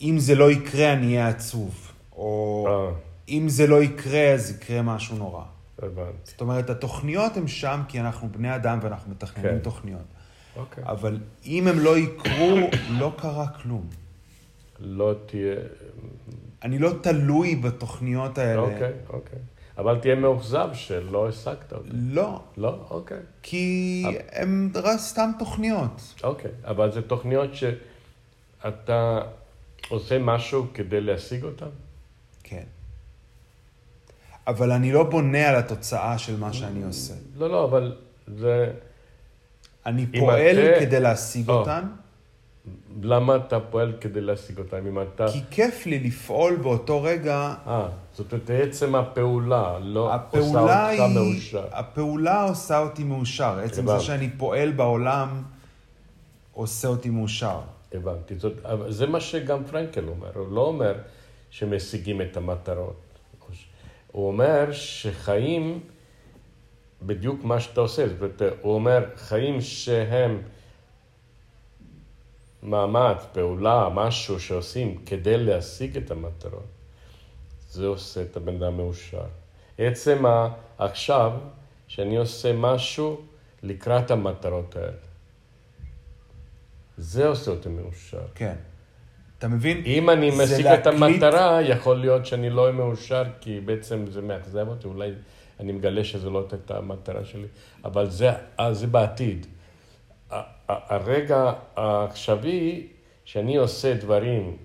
אם 0.01 0.19
זה 0.19 0.35
לא 0.35 0.51
יקרה, 0.51 0.93
אני 0.93 1.05
אהיה 1.05 1.27
עצוב. 1.27 1.91
או 2.11 2.65
אה. 2.67 2.93
אם 3.29 3.49
זה 3.49 3.67
לא 3.67 3.83
יקרה, 3.83 4.33
אז 4.33 4.51
יקרה 4.51 4.81
משהו 4.81 5.17
נורא. 5.17 5.43
הבנתי. 5.81 6.17
זאת 6.23 6.41
אומרת, 6.41 6.69
התוכניות 6.69 7.37
הן 7.37 7.47
שם 7.47 7.81
כי 7.87 7.99
אנחנו 7.99 8.29
בני 8.31 8.55
אדם 8.55 8.79
ואנחנו 8.81 9.11
מתכננים 9.11 9.51
כן. 9.51 9.59
תוכניות. 9.59 10.01
אוקיי. 10.55 10.83
אבל 10.83 11.17
אם 11.45 11.67
הם 11.67 11.79
לא 11.79 11.97
יקרו, 11.97 12.57
לא 12.89 13.13
קרה 13.17 13.47
כלום. 13.47 13.89
לא 14.79 15.13
תהיה... 15.25 15.55
אני 16.63 16.79
לא 16.79 16.91
תלוי 17.01 17.55
בתוכניות 17.55 18.37
האלה. 18.37 18.61
אוקיי, 18.61 18.91
אוקיי. 19.09 19.39
אבל 19.77 19.99
תהיה 19.99 20.15
מאוכזב 20.15 20.69
שלא 20.73 21.27
השגת 21.27 21.73
אותן. 21.73 21.89
לא. 21.93 22.41
לא? 22.57 22.75
אוקיי. 22.89 23.17
כי 23.43 24.03
הן 24.31 24.71
סתם 24.97 25.31
תוכניות. 25.39 26.01
אוקיי, 26.23 26.51
אבל 26.63 26.91
זה 26.91 27.01
תוכניות 27.01 27.49
שאתה 27.53 29.21
עושה 29.89 30.19
משהו 30.19 30.65
כדי 30.73 31.01
להשיג 31.01 31.43
אותן? 31.43 31.69
כן. 32.43 32.63
אבל 34.47 34.71
אני 34.71 34.91
לא 34.91 35.03
בונה 35.03 35.49
על 35.49 35.55
התוצאה 35.55 36.17
של 36.17 36.39
מה 36.39 36.53
שאני 36.53 36.83
עושה. 36.83 37.13
לא, 37.37 37.49
לא, 37.49 37.65
אבל 37.65 37.95
זה... 38.37 38.71
אני 39.85 40.05
פועל 40.19 40.57
אתה... 40.59 40.79
כדי 40.79 40.99
להשיג 40.99 41.49
או. 41.49 41.53
אותן. 41.53 41.83
למה 43.03 43.35
אתה 43.35 43.59
פועל 43.59 43.93
כדי 44.01 44.21
להשיג 44.21 44.59
אותם? 44.59 44.87
אם 44.87 45.01
אתה... 45.01 45.25
כי 45.31 45.41
כיף 45.51 45.85
לי 45.85 45.99
לפעול 45.99 46.55
באותו 46.55 47.03
רגע... 47.03 47.53
אה, 47.67 47.87
זאת 48.13 48.33
אומרת, 48.33 48.49
עצם 48.49 48.95
הפעולה 48.95 49.79
לא 49.81 50.15
עושה 50.31 50.59
אותך 50.59 50.71
היא... 50.71 51.01
מאושר. 51.13 51.65
הפעולה 51.71 52.43
עושה 52.43 52.79
אותי 52.79 53.03
מאושר. 53.03 53.59
עצם. 53.59 53.87
זה 53.87 53.99
שאני 53.99 54.29
פועל 54.37 54.71
בעולם 54.71 55.43
עושה 56.53 56.87
אותי 56.87 57.09
מאושר. 57.09 57.59
הבנתי. 57.93 58.35
זאת, 58.35 58.53
זה 58.89 59.07
מה 59.07 59.21
שגם 59.21 59.63
פרנקל 59.63 60.07
אומר. 60.07 60.31
הוא 60.35 60.51
לא 60.51 60.61
אומר 60.61 60.93
שמשיגים 61.49 62.21
את 62.21 62.37
המטרות. 62.37 62.95
הוא 64.11 64.27
אומר 64.27 64.71
שחיים, 64.71 65.79
בדיוק 67.01 67.43
מה 67.43 67.59
שאתה 67.59 67.81
עושה. 67.81 68.07
זאת 68.07 68.17
אומרת, 68.17 68.41
הוא 68.61 68.73
אומר, 68.73 69.05
חיים 69.15 69.61
שהם... 69.61 70.41
מאמץ, 72.63 73.17
פעולה, 73.33 73.89
משהו 73.93 74.39
שעושים 74.39 74.97
כדי 75.05 75.37
להשיג 75.37 75.97
את 75.97 76.11
המטרות, 76.11 76.65
זה 77.69 77.87
עושה 77.87 78.21
את 78.21 78.37
הבן 78.37 78.55
אדם 78.63 78.77
מאושר. 78.77 79.23
עצם 79.77 80.23
עכשיו, 80.77 81.31
שאני 81.87 82.17
עושה 82.17 82.53
משהו 82.53 83.21
לקראת 83.63 84.11
המטרות 84.11 84.75
האלה. 84.75 84.91
זה 86.97 87.27
עושה 87.27 87.51
אותי 87.51 87.69
מאושר. 87.69 88.21
כן. 88.35 88.55
אתה 89.39 89.47
מבין? 89.47 89.81
אם 89.85 90.09
אני 90.09 90.29
משיג 90.29 90.65
את 90.67 90.85
להקליט- 90.87 90.87
המטרה, 90.87 91.61
יכול 91.61 91.97
להיות 91.97 92.25
שאני 92.25 92.49
לא 92.49 92.61
אהיה 92.61 92.73
מאושר, 92.73 93.23
כי 93.41 93.59
בעצם 93.59 94.05
זה 94.11 94.21
מאכזב 94.21 94.67
אותי, 94.67 94.87
אולי 94.87 95.11
אני 95.59 95.71
מגלה 95.71 96.03
שזו 96.03 96.29
לא 96.31 96.45
הייתה 96.51 96.77
המטרה 96.77 97.25
שלי, 97.25 97.47
אבל 97.83 98.09
זה, 98.09 98.29
אה, 98.59 98.73
זה 98.73 98.87
בעתיד. 98.87 99.47
הרגע 100.67 101.53
העכשווי, 101.75 102.87
שאני 103.25 103.55
עושה 103.55 103.93
דברים 103.93 104.57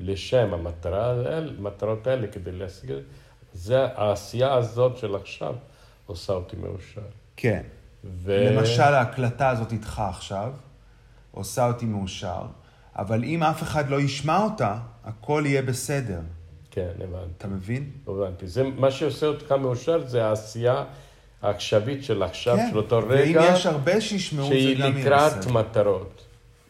לשם 0.00 0.54
המטרה, 0.54 1.14
המטרות 1.36 2.06
האלה, 2.06 2.26
כדי 2.26 2.52
להשיג 2.52 2.90
את 2.90 2.96
זה, 2.96 3.02
זה, 3.52 3.86
העשייה 3.94 4.54
הזאת 4.54 4.96
של 4.96 5.14
עכשיו 5.14 5.54
עושה 6.06 6.32
אותי 6.32 6.56
מאושר. 6.56 7.00
כן. 7.36 7.62
ו... 8.04 8.50
למשל, 8.50 8.82
ההקלטה 8.82 9.48
הזאת 9.48 9.72
איתך 9.72 10.02
עכשיו, 10.08 10.52
עושה 11.30 11.66
אותי 11.66 11.86
מאושר, 11.86 12.42
אבל 12.96 13.24
אם 13.24 13.42
אף 13.42 13.62
אחד 13.62 13.90
לא 13.90 14.00
ישמע 14.00 14.42
אותה, 14.42 14.78
הכל 15.04 15.42
יהיה 15.46 15.62
בסדר. 15.62 16.20
כן, 16.70 16.90
הבנתי. 17.00 17.30
אתה 17.38 17.48
מבין? 17.48 17.90
הבנתי. 18.06 18.48
זה, 18.48 18.62
מה 18.62 18.90
שעושה 18.90 19.26
אותך 19.26 19.52
מאושר 19.52 20.06
זה 20.06 20.24
העשייה 20.24 20.84
העכשווית 21.46 22.04
של 22.04 22.22
עכשיו, 22.22 22.56
כן. 22.56 22.68
של 22.70 22.76
אותו 22.76 22.96
ואם 22.96 23.18
רגע, 23.18 23.44
יש 23.52 23.66
הרבה 23.66 24.00
שישמעו, 24.00 24.48
זה 24.48 24.54
שהיא 24.54 24.78
גם 24.78 24.96
יהיה 24.96 25.04
לקראת 25.04 25.38
בסדר. 25.38 25.52
מטרות. 25.52 26.24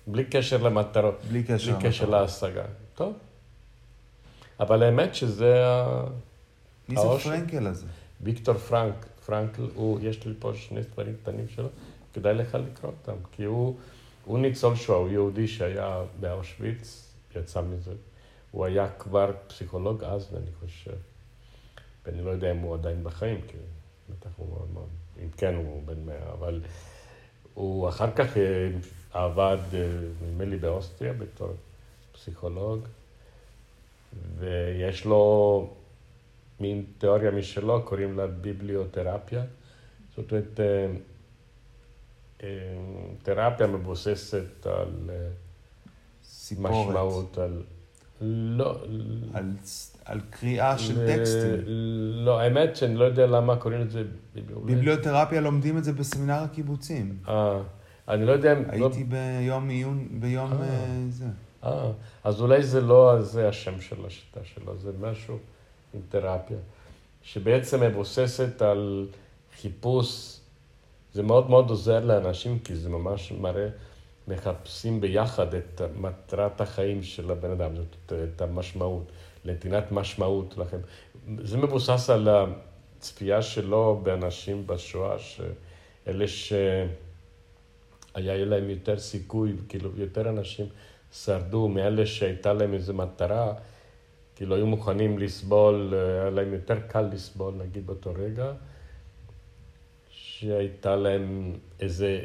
בלי 0.07 0.25
קשר 0.25 0.63
למטרות. 0.63 1.19
בלי 1.29 1.43
קשר 1.43 1.77
בלי 1.77 1.89
קשר. 1.89 2.09
להשגה. 2.09 2.65
טוב. 2.95 3.13
אבל 4.61 4.83
האמת 4.83 5.15
שזה 5.15 5.67
ה... 5.67 6.05
מי 6.89 6.97
זה. 6.97 7.03
פרנקל 7.25 7.67
הזה? 7.67 7.87
ויקטור 8.21 8.55
פרנק, 8.55 9.07
פרנקל, 9.27 9.63
הוא, 9.75 9.99
יש 10.03 10.27
לי 10.27 10.35
פה 10.39 10.53
שני 10.55 10.83
ספרים 10.83 11.15
קטנים 11.23 11.49
שלו, 11.49 11.69
כדאי 12.15 12.35
לך 12.35 12.55
לקרוא 12.55 12.93
אותם, 13.01 13.17
כי 13.33 13.45
הוא, 13.45 13.77
הוא 14.25 14.39
ניצול 14.39 14.77
שואה, 14.77 14.99
הוא 14.99 15.09
יהודי 15.09 15.49
שהיה 15.49 16.03
באושוויץ, 16.21 17.13
יצא 17.37 17.61
מזה. 17.61 17.93
הוא 18.51 18.65
היה 18.65 18.89
כבר 18.99 19.31
פסיכולוג 19.47 20.05
אז, 20.05 20.29
אני 20.37 20.51
חושב. 20.61 20.97
ואני 22.07 22.25
לא 22.25 22.31
יודע 22.31 22.51
אם 22.51 22.59
הוא 22.59 22.75
עדיין 22.75 23.05
בחיים, 23.05 23.41
כי 23.49 23.57
בטח 24.11 24.31
הוא 24.37 24.49
מאוד 24.73 24.89
אם 25.23 25.31
כן 25.37 25.55
הוא 25.55 25.83
בן 25.85 26.07
מאה, 26.07 26.33
אבל 26.33 26.61
הוא 27.55 27.89
אחר 27.89 28.11
כך 28.11 28.37
אה, 28.37 28.69
עבד, 29.13 29.59
אה, 29.75 29.89
נדמה 30.23 30.45
לי, 30.45 30.57
באוסטריה 30.57 31.13
בתור 31.13 31.53
פסיכולוג, 32.13 32.81
ויש 34.39 35.05
לו 35.05 35.75
מין 36.61 36.85
תיאוריה 36.99 37.31
משלו, 37.31 37.83
קוראים 37.83 38.17
לה 38.17 38.27
ביבליותרפיה. 38.27 39.45
זאת 40.17 40.33
אומרת, 40.33 40.61
אה, 40.61 42.47
תרפיה 43.23 43.67
מבוססת 43.67 44.67
על 44.67 45.11
סיפורת. 46.25 46.71
משמעות, 46.71 47.39
על... 47.39 47.63
לא, 48.21 48.79
על, 49.35 49.53
על 50.05 50.21
קריאה 50.31 50.79
של 50.79 51.07
טקסטים. 51.07 51.61
לא, 52.25 52.41
האמת 52.41 52.77
שאני 52.77 52.95
לא 52.95 53.05
יודע 53.05 53.27
למה 53.27 53.57
קוראים 53.57 53.81
לזה 53.81 54.03
ביבליותרפיה. 54.35 54.77
ביבליותרפיה 54.77 55.41
לומדים 55.41 55.79
את 55.79 55.85
זה 55.85 55.93
בסמינר 55.93 56.43
הקיבוצים. 56.43 57.17
אה, 57.29 57.59
אני 58.09 58.27
לא 58.27 58.33
יודע 58.33 58.53
אם... 58.53 58.63
לא- 58.63 58.87
הייתי 58.87 59.05
ביום 59.05 59.69
עיון, 59.69 60.09
ביום 60.11 60.53
אה. 60.53 60.59
אה, 60.61 61.05
זה. 61.09 61.25
אה, 61.65 61.91
אז 62.25 62.41
אולי 62.41 62.63
זה 62.63 62.81
לא 62.81 63.23
זה 63.23 63.49
השם 63.49 63.81
של 63.81 64.07
השיטה 64.07 64.41
שלו, 64.45 64.77
זה 64.79 64.91
משהו 65.01 65.39
עם 65.95 66.01
תרפיה, 66.09 66.57
שבעצם 67.23 67.83
מבוססת 67.83 68.63
על 68.63 69.07
חיפוש, 69.61 70.41
זה 71.13 71.23
מאוד 71.23 71.51
מאוד 71.51 71.71
עוזר 71.71 72.05
לאנשים, 72.05 72.59
כי 72.59 72.77
זה 72.77 72.89
ממש 72.89 73.33
מראה, 73.33 73.69
מחפשים 74.29 75.01
ביחד 75.01 75.55
את 75.55 75.81
מטרת 75.97 76.61
החיים 76.61 77.03
של 77.03 77.31
הבן 77.31 77.51
אדם, 77.51 77.77
זאת 77.77 78.13
את 78.13 78.41
המשמעות, 78.41 79.13
לנתינת 79.45 79.93
משמעות 79.93 80.59
לכם. 80.59 80.79
זה 81.39 81.59
מבוסס 81.59 82.11
על 82.11 82.29
הצפייה 82.29 83.43
שלו 83.43 84.01
באנשים 84.03 84.67
בשואה, 84.67 85.17
שאלה 85.19 86.29
שהיה 86.29 86.65
להם 88.45 88.71
יותר 88.71 88.99
סיכוי, 88.99 89.53
כאילו 89.69 89.91
יותר 89.97 90.29
אנשים 90.29 90.67
שרדו 91.13 91.69
מאלה 91.69 92.07
שהייתה 92.07 92.53
להם 92.53 92.75
איזו 92.75 92.95
מטרה, 92.95 93.55
כאילו 94.37 94.55
היו 94.55 94.67
מוכנים 94.67 95.19
לסבול, 95.19 95.95
היה 95.95 96.31
להם 96.31 96.53
יותר 96.55 96.81
קל 96.89 97.09
לסבול, 97.13 97.55
נגיד 97.55 97.87
באותו 97.87 98.13
רגע, 98.17 98.53
שהייתה 100.11 100.97
להם 100.97 101.53
איזה 101.81 102.25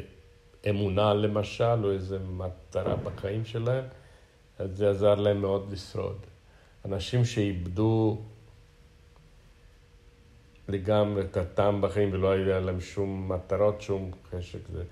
אמונה 0.70 1.14
למשל, 1.14 1.84
או 1.84 1.90
איזו 1.90 2.16
מטרה 2.20 2.96
בחיים 2.96 3.44
שלהם, 3.44 3.84
אז 4.58 4.76
זה 4.76 4.90
עזר 4.90 5.14
להם 5.14 5.40
מאוד 5.40 5.72
לשרוד. 5.72 6.18
אנשים 6.84 7.24
שאיבדו 7.24 8.22
לגמרי 10.68 11.22
את 11.22 11.36
הטעם 11.36 11.80
בחיים 11.80 12.12
ולא 12.12 12.30
היה 12.30 12.60
להם 12.60 12.80
שום 12.80 13.32
מטרות, 13.32 13.80
שום 13.80 14.10
חשק, 14.30 14.58
זה 14.72 14.84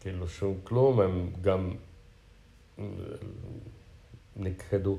כאילו 0.00 0.28
שום 0.28 0.60
כלום, 0.64 1.00
הם 1.00 1.30
גם 1.40 1.74
נכחדו. 4.36 4.98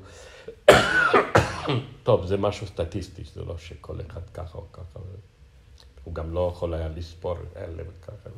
טוב, 2.02 2.26
זה 2.26 2.36
משהו 2.36 2.66
סטטיסטי, 2.66 3.22
זה 3.34 3.44
לא 3.44 3.58
שכל 3.58 4.00
אחד 4.00 4.30
ככה 4.34 4.58
או 4.58 4.72
ככה. 4.72 5.00
הוא 6.04 6.14
גם 6.14 6.32
לא 6.32 6.52
יכול 6.54 6.74
היה 6.74 6.88
לספור 6.88 7.36
אלה 7.56 7.82
וככה. 7.88 8.30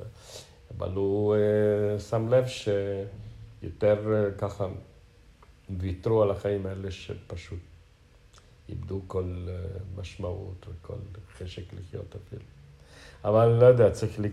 אבל 0.79 0.93
הוא 0.93 1.37
uh, 1.37 2.01
שם 2.01 2.29
לב 2.29 2.45
שיותר 2.47 3.99
uh, 4.05 4.39
ככה 4.41 4.67
ויתרו 5.79 6.23
על 6.23 6.31
החיים 6.31 6.67
האלה 6.67 6.91
שפשוט 6.91 7.59
איבדו 8.69 9.01
כל 9.07 9.47
uh, 9.47 10.01
משמעות 10.01 10.67
וכל 10.69 10.95
חשק 11.39 11.63
לחיות 11.73 12.17
אפילו. 12.17 12.43
אבל 13.25 13.49
לא 13.49 13.67
יודע, 13.67 13.91
צריך 13.91 14.21
לק... 14.21 14.33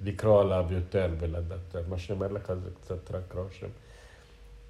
לקרוא 0.00 0.40
עליו 0.40 0.66
יותר 0.70 1.10
ולדעת. 1.20 1.76
מה 1.88 1.98
שאני 1.98 2.16
אומר 2.16 2.32
לך 2.32 2.52
זה 2.64 2.70
קצת 2.80 3.10
רק 3.10 3.34
רושם. 3.34 3.66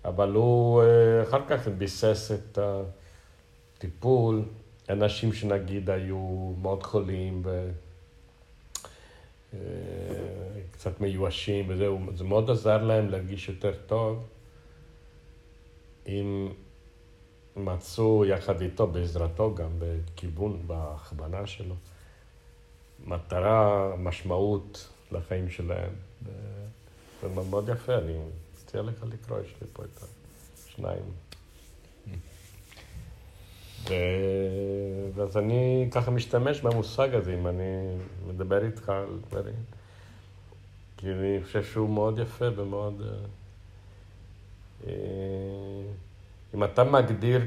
אבל 0.05 0.33
הוא 0.33 0.83
uh, 0.83 1.29
אחר 1.29 1.41
כך 1.49 1.69
ביסס 1.69 2.31
את 2.31 2.59
הטיפול. 3.77 4.43
אנשים 4.89 5.33
שנגיד 5.33 5.91
היו 5.91 6.55
מאוד 6.63 6.83
חולים 6.83 7.43
ו... 7.45 7.71
קצת 10.71 11.01
מיואשים 11.01 11.65
וזהו, 11.69 12.01
זה 12.15 12.25
מאוד 12.25 12.51
עזר 12.51 12.85
להם 12.85 13.09
להרגיש 13.11 13.49
יותר 13.49 13.73
טוב 13.87 14.27
אם 16.07 16.49
מצאו 17.57 18.25
יחד 18.25 18.61
איתו, 18.61 18.87
בעזרתו 18.87 19.55
גם, 19.55 19.71
בכיוון, 19.79 20.63
בהכוונה 20.67 21.47
שלו, 21.47 21.75
מטרה, 23.07 23.93
משמעות 23.99 24.89
לחיים 25.13 25.51
שלהם. 25.51 25.93
זה 27.23 27.29
מאוד 27.29 27.69
יפה, 27.69 27.99
אני 27.99 28.19
מציע 28.65 28.83
לך 28.83 29.05
לקרוא, 29.13 29.39
יש 29.41 29.55
לי 29.63 29.69
פה 29.73 29.83
את 29.85 30.03
השניים. 30.55 31.28
ו... 33.89 33.95
ואז 35.15 35.37
אני 35.37 35.89
ככה 35.91 36.11
משתמש 36.11 36.61
במושג 36.61 37.15
הזה, 37.15 37.35
אם 37.35 37.47
אני 37.47 37.97
מדבר 38.29 38.65
איתך 38.65 38.89
על 38.89 39.19
דברים. 39.31 39.55
כי 40.97 41.07
אני 41.13 41.39
חושב 41.45 41.65
שהוא 41.65 41.91
מאוד 41.91 42.19
יפה 42.19 42.47
ומאוד... 42.57 43.03
אה, 44.87 44.93
אם 46.55 46.65
אתה 46.65 46.85
מגדיר 46.85 47.43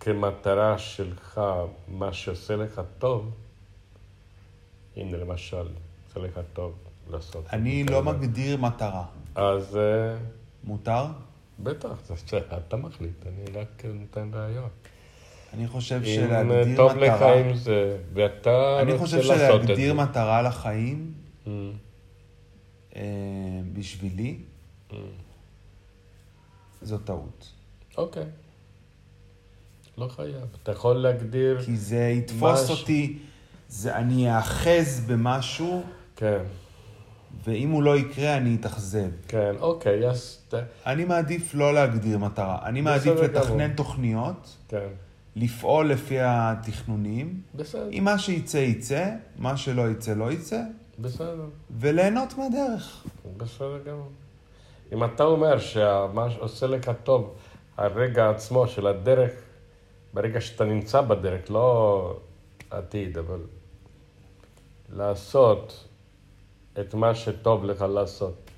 כמטרה 0.00 0.78
שלך 0.78 1.40
מה 1.88 2.12
שעושה 2.12 2.56
לך 2.56 2.80
טוב, 2.98 3.30
הנה 4.96 5.16
למשל, 5.16 5.68
עושה 6.08 6.20
לך 6.20 6.40
טוב 6.52 6.74
לעשות. 7.10 7.44
אני 7.52 7.84
לא 7.84 8.02
זה. 8.02 8.10
מגדיר 8.10 8.56
מטרה. 8.56 9.04
אז 9.34 9.76
אה, 9.76 10.16
מותר? 10.64 11.04
בטח, 11.58 12.10
אתה 12.68 12.76
מחליט, 12.76 13.26
אני 13.26 13.60
רק 13.60 13.84
נותן 13.84 14.30
רעיון. 14.34 14.68
אני 15.56 15.68
חושב 15.68 16.00
אם 16.04 16.14
שלהגדיר 16.14 16.76
טוב 16.76 16.92
לך 16.96 17.14
מטרה... 17.14 17.34
עם 17.40 17.54
זה, 17.54 17.96
ואתה 18.14 18.78
אני 18.82 18.92
רוצה 18.92 19.04
חושב 19.04 19.16
לעשות 19.16 19.30
את 19.30 19.38
זה. 19.60 19.66
שלהגדיר 19.66 19.94
מטרה 19.94 20.42
לחיים, 20.42 21.12
Mm, 21.46 21.48
אה, 22.96 23.02
בשבילי, 23.72 24.36
mm. 24.90 24.94
זו 26.82 26.98
טעות. 26.98 27.48
אוקיי. 27.98 28.24
לא 29.98 30.08
חייב. 30.08 30.34
אתה 30.62 30.72
יכול 30.72 30.96
להגדיר... 30.96 31.62
כי 31.64 31.76
זה 31.76 32.12
יתפוס 32.18 32.70
מש- 32.70 32.80
אותי, 32.80 33.18
זה, 33.68 33.96
אני 33.96 34.36
אאחז 34.36 35.00
במשהו, 35.06 35.82
כן, 36.16 36.42
ואם 37.44 37.70
הוא 37.70 37.82
לא 37.82 37.96
יקרה, 37.96 38.36
אני 38.36 38.56
אתאכזב. 38.60 39.10
כן, 39.28 39.54
אוקיי. 39.60 40.02
ת- 40.48 40.54
אני 40.86 41.04
מעדיף 41.04 41.54
לא 41.54 41.74
להגדיר 41.74 42.18
מטרה. 42.18 42.58
אני 42.62 42.80
מעדיף 42.80 43.20
לתכנן. 43.20 43.74
תוכניות, 43.74 44.56
כן, 44.68 44.88
לפעול 45.36 45.90
לפי 45.90 46.16
התכנונים. 46.20 47.40
בסדר, 47.54 47.88
אם 47.92 48.04
מה 48.04 48.18
שיצא 48.18 48.56
יצא, 48.56 49.10
מה 49.38 49.56
שלא 49.56 49.90
יצא 49.90 50.14
לא 50.14 50.32
יצא, 50.32 50.60
בסדר, 50.98 51.46
וליהנות 51.70 52.38
מהדרך. 52.38 53.04
בסדר 53.36 53.78
גמור. 53.86 54.08
אם 54.92 55.04
אתה 55.04 55.24
אומר 55.24 55.58
שמה 55.58 56.30
שעושה 56.30 56.66
לך 56.66 56.90
טוב, 57.04 57.34
הרגע 57.76 58.30
עצמו 58.30 58.66
של 58.66 58.86
הדרך, 58.86 59.32
ברגע 60.14 60.40
שאתה 60.40 60.64
נמצא 60.64 61.00
בדרך, 61.00 61.50
לא 61.50 62.20
עתיד, 62.70 63.18
אבל 63.18 63.40
לעשות 64.92 65.88
את 66.80 66.94
מה 66.94 67.14
שטוב 67.14 67.64
לך 67.64 67.82
לעשות 67.82 68.50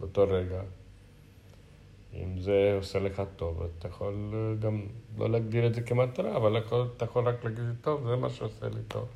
באותו 0.00 0.26
רגע. 0.28 0.60
אם 2.14 2.38
זה 2.40 2.74
עושה 2.76 2.98
לך 2.98 3.22
טוב, 3.36 3.62
אתה 3.78 3.88
יכול 3.88 4.34
גם 4.60 4.86
לא 5.18 5.30
להגדיר 5.30 5.66
את 5.66 5.74
זה 5.74 5.80
כמטרה, 5.80 6.36
אבל 6.36 6.62
אתה 6.96 7.04
יכול 7.04 7.28
רק 7.28 7.44
להגיד, 7.44 7.64
טוב, 7.80 8.06
זה 8.08 8.16
מה 8.16 8.30
שעושה 8.30 8.68
לי 8.68 8.82
טוב. 8.88 9.08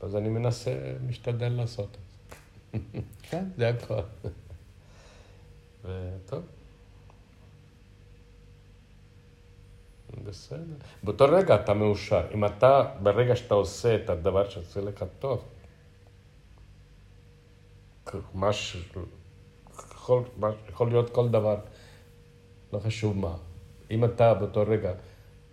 אז 0.00 0.16
אני 0.16 0.28
מנסה, 0.28 0.92
משתדל 1.06 1.48
לעשות 1.48 1.88
את 1.90 1.98
זה. 2.00 3.00
כן. 3.30 3.44
זה 3.56 3.68
הכל. 3.68 3.94
וטוב. 5.84 6.42
בסדר. 10.24 10.74
באותו 11.02 11.24
רגע 11.24 11.54
אתה 11.54 11.74
מאושר. 11.74 12.26
אם 12.34 12.44
אתה, 12.44 12.82
ברגע 13.02 13.36
שאתה 13.36 13.54
עושה 13.54 13.96
את 13.96 14.10
הדבר 14.10 14.48
שעושה 14.48 14.80
לך 14.80 15.04
טוב, 15.18 15.44
מה 18.34 18.52
ש... 18.52 18.76
יכול, 19.92 20.22
יכול 20.68 20.88
להיות 20.88 21.10
כל 21.10 21.28
דבר, 21.28 21.56
לא 22.76 22.80
חשוב 22.80 23.18
מה. 23.18 23.34
אם 23.90 24.04
אתה 24.04 24.34
באותו 24.34 24.64
רגע, 24.66 24.92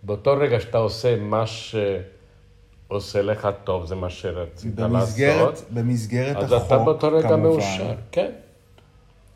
באותו 0.02 0.36
רגע 0.36 0.60
שאתה 0.60 0.78
עושה 0.78 1.16
מה 1.16 1.44
שעושה 1.46 3.22
לך 3.22 3.48
טוב, 3.64 3.86
זה 3.86 3.94
מה 3.94 4.10
שרצית 4.10 4.74
במסגרת, 4.74 5.50
לעשות, 5.50 5.70
במסגרת 5.70 6.36
אז 6.36 6.52
החוק, 6.52 6.60
אז 6.60 6.66
אתה 6.66 6.78
באותו 6.78 7.08
רגע 7.08 7.28
כמובן. 7.28 7.42
מאושר, 7.42 7.94
כן. 8.12 8.32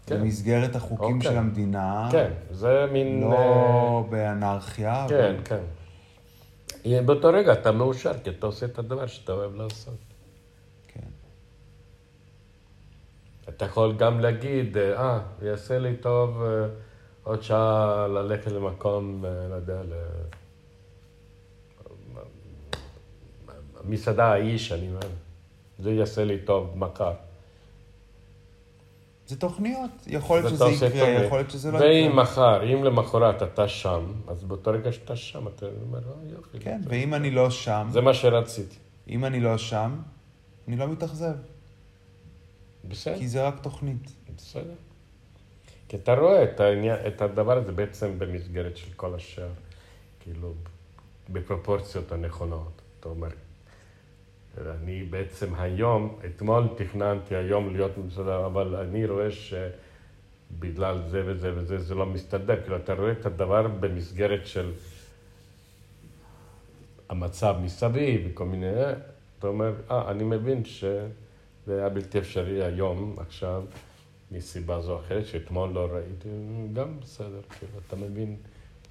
כן. 0.06 0.20
במסגרת 0.20 0.76
החוקים 0.76 1.16
אוקיי. 1.16 1.30
של 1.30 1.38
המדינה. 1.38 2.08
כן, 2.12 2.30
זה 2.50 2.86
מין... 2.92 3.20
לא 3.20 4.04
uh... 4.06 4.10
באנרכיה. 4.10 5.06
כן, 5.08 5.34
אבל... 5.34 5.60
כן. 6.84 7.06
באותו 7.06 7.28
רגע 7.28 7.52
אתה 7.52 7.72
מאושר, 7.72 8.12
כי 8.24 8.30
אתה 8.30 8.46
עושה 8.46 8.66
את 8.66 8.78
הדבר 8.78 9.06
שאתה 9.06 9.32
אוהב 9.32 9.54
לעשות. 9.54 9.98
כן. 10.88 11.08
אתה 13.48 13.64
יכול 13.64 13.96
גם 13.96 14.20
להגיד, 14.20 14.76
אה, 14.76 15.18
יעשה 15.42 15.78
לי 15.78 15.96
טוב 15.96 16.42
אה, 16.42 16.66
עוד 17.28 17.42
שעה 17.42 18.06
ללכת 18.08 18.52
למקום, 18.52 19.24
לא 19.50 19.54
יודע, 19.54 19.82
ל... 19.82 19.92
מסעדה 23.84 24.32
האיש, 24.32 24.72
אני 24.72 24.88
אומר, 24.88 25.00
זה 25.78 25.90
יעשה 25.90 26.24
לי 26.24 26.38
טוב 26.38 26.72
מחר. 26.76 27.12
זה 29.26 29.36
תוכניות, 29.36 29.90
יכול 30.06 30.40
להיות 30.40 30.52
שזה 30.52 30.86
יקרה, 30.86 31.08
יכול 31.08 31.38
להיות 31.38 31.50
שזה 31.50 31.70
לא 31.70 31.76
יקרה. 31.76 31.88
ואם 31.88 32.16
מחר, 32.16 32.74
אם 32.74 32.84
למחרת 32.84 33.42
אתה 33.42 33.68
שם, 33.68 34.12
אז 34.28 34.44
באותו 34.44 34.70
רגע 34.70 34.92
שאתה 34.92 35.16
שם, 35.16 35.48
אתה 35.48 35.66
אומר, 35.86 35.98
אה, 35.98 36.30
יופי. 36.30 36.58
כן, 36.60 36.80
ואם 36.84 37.14
אני 37.14 37.30
לא 37.30 37.50
שם... 37.50 37.88
זה 37.90 38.00
מה 38.00 38.14
שרציתי. 38.14 38.76
אם 39.08 39.24
אני 39.24 39.40
לא 39.40 39.58
שם, 39.58 39.96
אני 40.68 40.76
לא 40.76 40.88
מתאכזב. 40.88 41.34
בסדר. 42.84 43.18
כי 43.18 43.28
זה 43.28 43.46
רק 43.46 43.60
תוכנית. 43.62 44.12
בסדר. 44.36 44.74
כי 45.88 45.96
אתה 45.96 46.14
רואה 46.14 46.44
את, 46.44 46.60
העניין, 46.60 46.96
את 47.06 47.22
הדבר 47.22 47.58
הזה 47.58 47.72
בעצם 47.72 48.18
במסגרת 48.18 48.76
של 48.76 48.92
כל 48.96 49.14
השאר, 49.14 49.48
כאילו, 50.20 50.54
בפרופורציות 51.28 52.12
הנכונות. 52.12 52.82
אתה 53.00 53.08
אומר, 53.08 53.28
אני 54.66 55.04
בעצם 55.04 55.54
היום, 55.54 56.18
אתמול 56.26 56.68
תכננתי 56.76 57.36
היום 57.36 57.72
להיות 57.72 57.98
מסודר, 57.98 58.46
אבל 58.46 58.76
אני 58.76 59.06
רואה 59.06 59.28
שבגלל 59.30 61.02
זה 61.10 61.22
וזה 61.26 61.52
וזה, 61.56 61.78
זה 61.78 61.94
לא 61.94 62.06
מסתדר. 62.06 62.62
כאילו, 62.62 62.76
אתה 62.76 62.94
רואה 62.94 63.12
את 63.12 63.26
הדבר 63.26 63.68
במסגרת 63.68 64.46
של 64.46 64.72
המצב 67.08 67.56
מסביב 67.62 68.30
וכל 68.30 68.44
מיני... 68.44 68.72
אתה 69.38 69.46
אומר, 69.46 69.72
אה, 69.90 70.10
אני 70.10 70.24
מבין 70.24 70.64
שזה 70.64 71.08
היה 71.68 71.88
בלתי 71.88 72.18
אפשרי 72.18 72.64
היום, 72.64 73.16
עכשיו, 73.18 73.62
מסיבה 74.32 74.80
זו 74.80 74.92
או 74.92 75.00
אחרת, 75.00 75.26
שאתמול 75.26 75.70
לא 75.70 75.88
ראיתי, 75.92 76.28
גם 76.72 77.00
בסדר, 77.00 77.40
כאילו, 77.58 77.72
אתה 77.86 77.96
מבין 77.96 78.36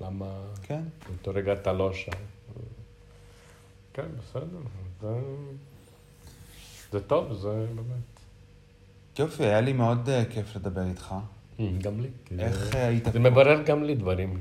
למה... 0.02 0.41
כן. 0.63 0.82
באותו 1.08 1.32
רגע 1.34 1.54
אתה 1.54 1.73
לא 1.73 1.93
שם. 1.93 2.12
כן, 3.93 4.08
בסדר. 4.19 4.60
זה, 5.02 5.19
זה 6.91 7.00
טוב, 7.02 7.34
זה 7.34 7.65
באמת. 7.76 8.17
יופי, 9.19 9.43
היה 9.43 9.62
לי 9.62 9.73
מאוד 9.73 10.10
uh, 10.10 10.34
כיף 10.34 10.56
לדבר 10.56 10.84
איתך. 10.84 11.15
Mm, 11.60 11.62
גם 11.82 12.02
לי. 12.02 12.10
איך 12.39 12.65
זה, 12.71 12.88
היית... 12.88 13.06
זה 13.13 13.19
מברר 13.19 13.63
גם 13.63 13.84
לי 13.84 13.95
דברים, 13.95 14.39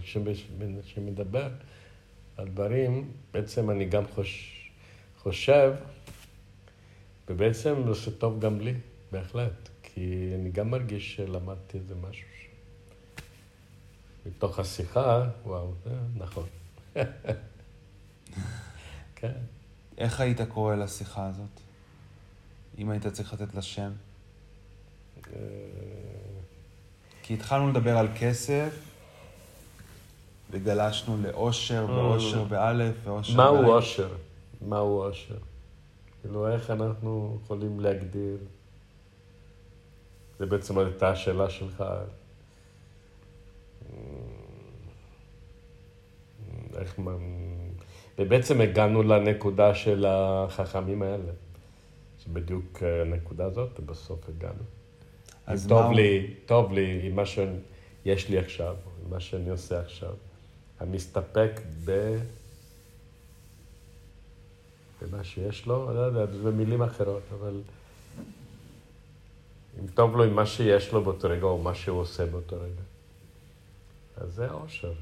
שמדבר 0.85 1.49
על 2.37 2.49
דברים, 2.49 3.11
בעצם 3.33 3.71
אני 3.71 3.85
גם 3.85 4.03
חוש, 4.15 4.63
חושב, 5.19 5.73
ובעצם 7.29 7.93
זה 7.93 8.19
טוב 8.19 8.41
גם 8.41 8.61
לי, 8.61 8.75
בהחלט. 9.13 9.69
כי 9.97 10.33
אני 10.35 10.51
גם 10.51 10.71
מרגיש 10.71 11.17
שלמדתי 11.17 11.79
איזה 11.79 11.95
משהו 11.95 12.29
ש... 12.41 12.47
מתוך 14.27 14.59
השיחה, 14.59 15.29
וואו, 15.45 15.73
זה 15.85 15.91
נכון. 16.17 16.47
כן. 19.17 19.33
איך 19.99 20.21
היית 20.21 20.41
קורא 20.41 20.75
לשיחה 20.75 21.27
הזאת? 21.27 21.61
אם 22.79 22.91
היית 22.91 23.07
צריך 23.07 23.33
לתת 23.33 23.55
לה 23.55 23.63
שם? 23.63 23.93
אה, 25.27 25.41
כי 27.23 27.35
התחלנו 27.35 27.71
לדבר 27.71 27.97
על 27.97 28.09
כסף, 28.21 28.79
וגלשנו 30.51 31.23
לאושר, 31.23 31.87
ואושר 31.89 32.39
אה. 32.39 32.45
באלף, 32.45 32.95
ואושר 33.05 33.37
באלף. 33.37 33.51
מהו 33.51 33.73
אושר? 33.73 34.15
מהו 34.63 35.01
אושר? 35.01 35.39
כאילו, 36.21 36.49
איך 36.49 36.71
אנחנו 36.71 37.39
יכולים 37.45 37.81
להגדיר? 37.81 38.39
זה 40.39 40.47
בעצם 40.47 40.79
הייתה 40.79 41.11
השאלה 41.11 41.51
שלך. 41.51 41.81
אה, 41.81 42.05
איך... 46.79 47.01
ובעצם 48.19 48.61
הגענו 48.61 49.03
לנקודה 49.03 49.75
של 49.75 50.05
החכמים 50.09 51.03
האלה. 51.03 51.33
שבדיוק 52.27 52.83
הנקודה 52.83 53.45
הזאת, 53.45 53.81
בסוף 53.81 54.29
הגענו. 54.29 54.63
אז 55.47 55.67
טוב 55.69 55.87
מה... 55.87 55.93
לי, 55.93 56.35
טוב 56.47 56.73
לי 56.73 57.01
עם 57.03 57.17
מה 57.17 57.27
שיש 57.27 58.29
לי 58.29 58.39
עכשיו, 58.39 58.77
עם 59.05 59.11
מה 59.11 59.21
שאני 59.21 59.51
עושה 59.51 59.81
עכשיו. 59.81 60.15
אני 60.81 60.91
מסתפק 60.91 61.61
ב... 61.85 62.19
במה 65.03 65.25
שיש 65.25 65.67
לו, 65.67 65.95
לא 65.95 66.01
יודע, 66.01 66.27
במילים 66.27 66.83
אחרות, 66.83 67.23
אבל 67.41 67.61
טוב 69.95 70.17
לו 70.17 70.25
עם 70.25 70.35
מה 70.35 70.47
שיש 70.47 70.93
לו 70.93 71.05
באותו 71.05 71.29
רגע, 71.29 71.45
או 71.45 71.59
מה 71.59 71.75
שהוא 71.75 72.01
עושה 72.01 72.27
באותו 72.27 72.57
רגע. 72.57 72.83
אז 74.17 74.35
זה 74.35 74.47
האושר. 74.51 74.93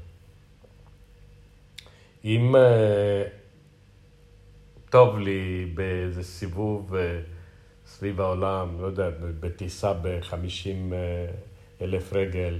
אם 2.25 2.55
uh, 2.55 2.59
טוב 4.89 5.19
לי 5.19 5.71
באיזה 5.73 6.23
סיבוב 6.23 6.93
uh, 6.93 6.97
סביב 7.85 8.21
העולם, 8.21 8.81
לא 8.81 8.85
יודע, 8.85 9.09
בטיסה 9.39 9.93
ב-50 9.93 10.33
uh, 10.33 10.95
אלף 11.81 12.13
רגל 12.13 12.59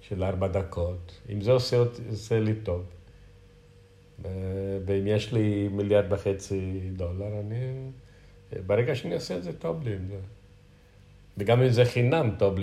של 0.00 0.24
ארבע 0.24 0.48
דקות, 0.48 1.20
אם 1.32 1.40
זה 1.40 1.52
עושה, 1.52 1.76
עושה 2.08 2.40
לי 2.40 2.54
טוב, 2.54 2.84
ואם 4.86 5.06
יש 5.06 5.32
לי 5.32 5.68
מיליארד 5.68 6.12
וחצי 6.12 6.90
דולר, 6.92 7.40
אני... 7.40 7.90
ברגע 8.66 8.94
שאני 8.94 9.14
עושה 9.14 9.36
את 9.36 9.42
זה, 9.42 9.52
טוב 9.52 9.82
לי 9.82 9.94
עם 9.94 10.06
זה. 10.08 10.16
וגם 11.38 11.62
אם 11.62 11.68
זה 11.68 11.84
חינם, 11.84 12.30
טוב. 12.38 12.56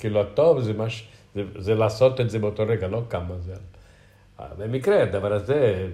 כאילו, 0.00 0.20
הטוב 0.20 0.60
זה, 0.60 0.72
מש... 0.72 1.08
זה, 1.34 1.42
זה 1.58 1.74
לעשות 1.74 2.20
את 2.20 2.30
זה 2.30 2.38
באותו 2.38 2.62
רגע, 2.66 2.88
לא 2.88 3.02
כמה 3.10 3.38
זה. 3.38 3.54
במקרה, 4.58 5.02
הדבר 5.02 5.32
הזה 5.32 5.88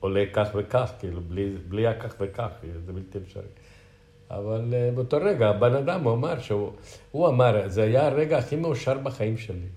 עולה 0.00 0.24
כך 0.32 0.48
וכך, 0.54 0.92
כאילו, 0.98 1.20
בלי, 1.20 1.52
בלי 1.68 1.86
הכך 1.86 2.14
וכך, 2.20 2.48
זה 2.86 2.92
בלתי 2.92 3.18
אפשרי. 3.18 3.42
אבל 4.30 4.64
uh, 4.70 4.94
באותו 4.94 5.16
רגע, 5.20 5.48
הבן 5.48 5.74
אדם, 5.74 6.04
הוא 6.04 6.12
אמר 6.12 6.38
שהוא, 6.38 6.72
הוא 7.10 7.28
אמר, 7.28 7.68
זה 7.68 7.82
היה 7.82 8.06
הרגע 8.06 8.38
הכי 8.38 8.56
מאושר 8.56 8.98
בחיים 8.98 9.36
שלי. 9.36 9.68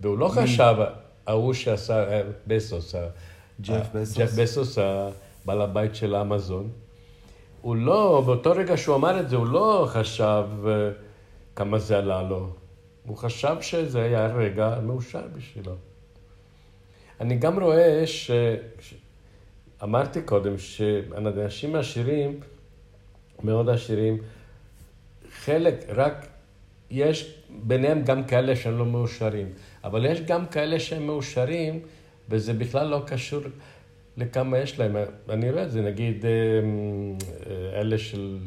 והוא 0.00 0.18
לא 0.18 0.28
חשב, 0.28 0.74
ההוא 1.26 1.52
שעשה, 1.52 2.12
אה, 2.12 2.22
בסוס, 2.46 2.94
ג'ף 3.60 4.34
בסוס, 4.38 4.78
בעל 5.46 5.60
הבית 5.60 5.94
של 5.94 6.16
אמזון, 6.16 6.70
הוא 7.60 7.76
לא, 7.76 8.22
באותו 8.26 8.50
רגע 8.50 8.76
שהוא 8.76 8.96
אמר 8.96 9.20
את 9.20 9.28
זה, 9.28 9.36
הוא 9.36 9.46
לא 9.46 9.86
חשב 9.90 10.44
uh, 10.64 10.68
כמה 11.56 11.78
זה 11.78 11.98
עלה 11.98 12.22
לו. 12.22 12.50
הוא 13.06 13.16
חשב 13.16 13.56
שזה 13.60 14.02
היה 14.02 14.26
רגע 14.26 14.78
מאושר 14.82 15.22
בשבילו. 15.36 15.74
אני 17.20 17.36
גם 17.36 17.62
רואה 17.62 18.06
ש... 18.06 18.30
אמרתי 19.82 20.22
קודם 20.22 20.58
שאנשים 20.58 21.76
עשירים, 21.76 22.40
מאוד 23.42 23.68
עשירים, 23.68 24.18
חלק, 25.32 25.84
רק 25.88 26.26
יש 26.90 27.34
ביניהם 27.62 28.02
גם 28.04 28.24
כאלה 28.24 28.56
שהם 28.56 28.78
לא 28.78 28.86
מאושרים, 28.86 29.52
אבל 29.84 30.04
יש 30.06 30.20
גם 30.20 30.46
כאלה 30.46 30.80
שהם 30.80 31.06
מאושרים, 31.06 31.80
וזה 32.28 32.52
בכלל 32.52 32.86
לא 32.86 33.02
קשור 33.06 33.40
לכמה 34.16 34.58
יש 34.58 34.78
להם. 34.78 34.96
אני 35.28 35.50
רואה 35.50 35.62
את 35.62 35.70
זה, 35.70 35.82
נגיד, 35.82 36.24
אה, 36.24 36.30
אה, 36.30 37.80
אלה 37.80 37.98
של 37.98 38.38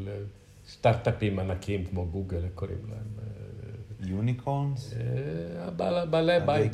סטארט-אפים 0.67 1.39
ענקיים 1.39 1.85
כמו 1.85 2.05
גוגל, 2.05 2.41
קוראים 2.55 2.77
להם? 2.89 3.27
unicorns? 4.09 4.93
בעלי 6.09 6.39
בית. 6.45 6.71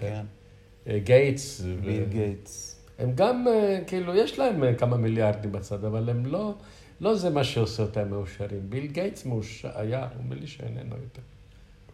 גייטס. 1.03 1.61
ביל 1.61 2.05
גייטס. 2.05 2.85
הם 2.99 3.11
גם, 3.15 3.45
כאילו, 3.87 4.15
יש 4.15 4.39
להם 4.39 4.75
כמה 4.75 4.97
מיליארדים 4.97 5.51
בצד, 5.51 5.83
אבל 5.83 6.09
הם 6.09 6.25
לא, 6.25 6.53
לא 7.01 7.15
זה 7.15 7.29
מה 7.29 7.43
שעושה 7.43 7.83
אותם 7.83 8.09
מאושרים. 8.09 8.69
ביל 8.69 8.87
גייטס 8.87 9.25
מאושר, 9.25 9.69
היה, 9.75 10.07
הוא 10.15 10.23
אומר 10.23 10.35
לי 10.39 10.47
שאיננו 10.47 10.95
יותר. 10.95 11.21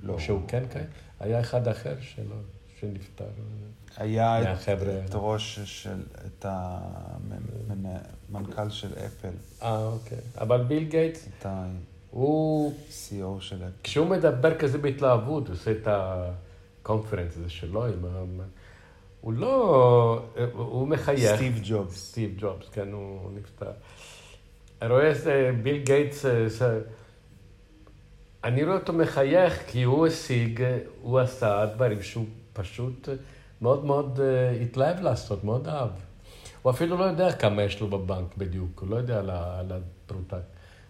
לא. 0.04 0.20
שהוא 0.20 0.42
כן 0.48 0.64
קיים. 0.72 0.86
היה 1.20 1.40
אחד 1.40 1.68
אחר 1.68 1.96
שלו, 2.00 2.36
שנפטר. 2.80 3.26
היה 3.98 4.54
את, 4.54 4.70
את 5.06 5.12
ראש 5.14 5.60
של, 5.60 6.02
את 6.26 6.46
המנכ"ל 8.30 8.70
של 8.70 8.94
אפל. 9.06 9.30
אה, 9.62 9.86
אוקיי. 9.86 10.18
אבל 10.38 10.64
ביל 10.64 10.84
גייטס, 10.84 11.28
איתי, 11.28 11.48
הוא, 12.12 12.74
CEO 12.90 13.40
של 13.42 13.56
אפל. 13.56 13.72
כשהוא 13.84 14.08
מדבר 14.08 14.58
כזה 14.58 14.78
בהתלהבות, 14.78 15.48
הוא 15.48 15.56
עושה 15.56 15.72
את 15.72 15.88
ה 15.88 16.01
conference 16.01 17.38
הזה 17.38 17.50
שלו, 17.50 17.86
עם 17.86 18.06
ה... 18.06 18.44
הוא 19.22 19.34
לא, 19.34 20.26
הוא 20.54 20.88
מחייך. 20.88 21.36
סטיב 21.36 21.60
ג'ובס. 21.64 22.12
סטיב 22.12 22.36
ג'ובס, 22.38 22.70
כן, 22.70 22.92
הוא 22.92 23.32
נפטר. 23.36 23.72
אני 24.82 24.90
רואה 24.90 25.08
איזה 25.08 25.52
ביל 25.64 25.84
גייטס, 25.84 26.26
אה, 26.26 26.78
אני 28.44 28.64
רואה 28.64 28.76
אותו 28.76 28.94
מחייך 28.94 29.64
כי 29.68 29.84
הוא 29.84 30.08
השיג, 30.08 30.64
הוא 31.02 31.20
עשה 31.20 31.66
דברים 31.76 32.02
שהוא 32.02 32.26
פשוט 32.54 33.10
מאוד 33.66 33.86
מאוד 33.86 34.20
אה, 34.24 34.52
התלהב 34.52 35.02
לעשות, 35.02 35.44
מאוד 35.44 35.68
אהב. 35.68 35.90
הוא 36.62 36.72
אפילו 36.72 36.98
לא 36.98 37.04
יודע 37.04 37.32
כמה 37.32 37.64
יש 37.64 37.82
לו 37.82 37.88
בבנק 37.88 38.38
בדיוק, 38.38 38.80
הוא 38.80 38.90
לא 38.90 38.96
יודע 38.96 39.20
על 39.60 39.72
הפרוטה. 39.72 40.38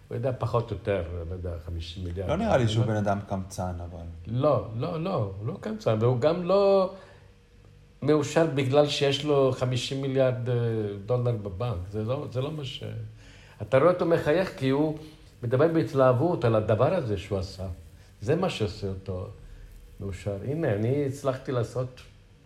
הוא 0.08 0.16
יודע 0.16 0.32
פחות 0.38 0.70
או 0.70 0.76
יותר, 0.76 1.02
לא 1.28 1.34
יודע, 1.34 1.50
50 1.66 2.04
מיליארד. 2.04 2.30
לא 2.30 2.36
נראה 2.36 2.56
לי 2.56 2.68
שהוא 2.68 2.84
בן 2.84 2.96
אדם 2.96 3.18
קמצן, 3.28 3.72
אבל. 3.90 4.04
לא, 4.26 4.66
לא, 4.76 5.02
לא, 5.02 5.14
הוא 5.14 5.46
לא 5.46 5.56
קמצן, 5.60 5.96
והוא 6.00 6.20
גם 6.20 6.44
לא 6.44 6.94
מאושר 8.02 8.46
בגלל 8.54 8.88
שיש 8.88 9.24
לו 9.24 9.52
50 9.52 10.02
מיליארד 10.02 10.48
אה, 10.48 10.54
דולר 11.06 11.36
בבנק. 11.42 11.78
זה 11.90 12.04
לא, 12.04 12.26
זה 12.32 12.40
לא 12.40 12.50
מה 12.50 12.64
ש... 12.64 12.84
אתה 13.62 13.78
רואה 13.78 13.92
אותו 13.92 14.06
מחייך 14.06 14.58
כי 14.58 14.68
הוא 14.68 14.98
מדבר 15.42 15.68
בהתלהבות 15.68 16.44
על 16.44 16.54
הדבר 16.54 16.94
הזה 16.94 17.18
שהוא 17.18 17.38
עשה. 17.38 17.66
זה 18.20 18.36
מה 18.36 18.50
שעושה 18.50 18.88
אותו 18.88 19.28
מאושר. 20.00 20.36
הנה, 20.44 20.74
אני 20.74 21.06
הצלחתי 21.06 21.52
לעשות 21.52 22.00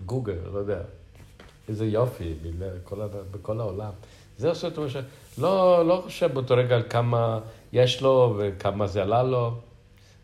גוגל, 0.06 0.38
לא 0.52 0.58
יודע, 0.58 0.80
איזה 1.68 1.86
יופי 1.86 2.34
בכל, 3.30 3.60
העולם. 3.60 3.92
זה 4.38 4.48
עושה 4.48 4.66
אותו 4.66 4.80
מאושר. 4.80 5.00
לא, 5.38 5.86
לא 5.88 6.00
חושב 6.04 6.32
באותו 6.32 6.54
רגע 6.54 6.76
על 6.76 6.82
כמה 6.90 7.40
יש 7.72 8.02
לו 8.02 8.36
וכמה 8.38 8.86
זה 8.86 9.02
עלה 9.02 9.22
לו. 9.22 9.54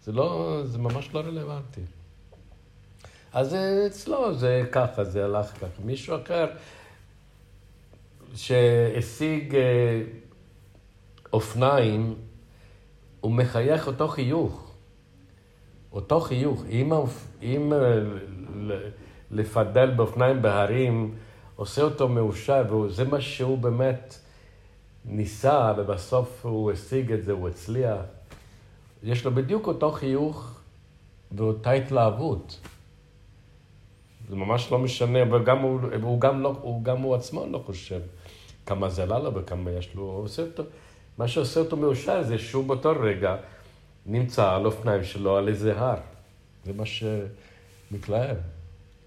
זה 0.05 0.13
לא, 0.13 0.61
זה 0.65 0.79
ממש 0.79 1.15
לא 1.15 1.21
רלוונטי. 1.21 1.81
אז 3.33 3.57
אצלו 3.87 4.35
זה 4.35 4.63
ככה, 4.73 5.05
זה 5.05 5.25
הלך 5.25 5.47
ככה. 5.47 5.83
מישהו 5.85 6.17
אחר 6.17 6.47
שהשיג 8.35 9.55
אה, 9.55 10.03
אופניים, 11.33 12.15
הוא 13.21 13.33
מחייך 13.33 13.87
אותו 13.87 14.09
חיוך. 14.09 14.75
אותו 15.93 16.21
חיוך. 16.21 16.65
אם, 16.71 16.93
אם 17.43 17.73
אה, 17.73 17.79
לפדל 19.37 19.91
באופניים 19.91 20.43
בהרים, 20.43 21.15
עושה 21.57 21.83
אותו 21.83 22.09
מאושר, 22.09 22.75
וזה 22.75 23.05
מה 23.05 23.21
שהוא 23.21 23.59
באמת 23.59 24.19
ניסה, 25.05 25.73
ובסוף 25.79 26.47
הוא 26.47 26.73
השיג 26.73 27.13
את 27.13 27.25
זה, 27.25 27.33
הוא 27.33 27.49
הצליח. 27.49 27.97
יש 29.03 29.25
לו 29.25 29.35
בדיוק 29.35 29.67
אותו 29.67 29.93
חיוך 29.93 30.61
ואותה 31.33 31.71
התלהבות. 31.71 32.59
זה 34.29 34.37
ממש 34.37 34.73
לא 34.73 34.79
משנה, 34.79 35.23
אבל 35.23 35.45
גם 35.45 35.59
הוא, 35.59 35.81
הוא, 36.03 36.21
גם 36.21 36.43
לא, 36.43 36.55
הוא 36.61 36.85
גם 36.85 37.03
הוא 37.03 37.15
עצמו 37.15 37.47
לא 37.51 37.63
חושב 37.67 38.01
כמה 38.67 38.89
זה 38.89 39.03
עלה 39.03 39.19
לו 39.19 39.35
וכמה 39.35 39.71
יש 39.71 39.95
לו. 39.95 40.03
הוא 40.03 40.25
עושה 40.25 40.43
אותו, 40.43 40.63
מה 41.19 41.29
שעושה 41.29 41.61
אותו 41.61 41.77
מאושר 41.77 42.23
זה 42.23 42.39
שהוא 42.39 42.65
באותו 42.65 42.93
רגע 43.01 43.37
נמצא 44.07 44.53
על 44.53 44.67
אופניים 44.67 45.05
שלו 45.05 45.37
על 45.37 45.49
איזה 45.49 45.81
הר. 45.81 45.99
זה 46.65 46.73
מה 46.73 46.85
שמתלהב. 46.87 48.37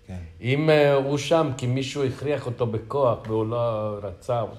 כן. 0.10 0.20
אם 0.41 0.70
אה, 0.70 0.93
הוא 0.93 1.18
שם 1.18 1.51
כי 1.57 1.68
מישהו 1.68 2.03
הכריח 2.03 2.45
אותו 2.45 2.68
בכוח 2.68 3.20
והוא 3.28 3.45
לא 3.49 3.97
רצה, 4.01 4.39
הוא 4.39 4.49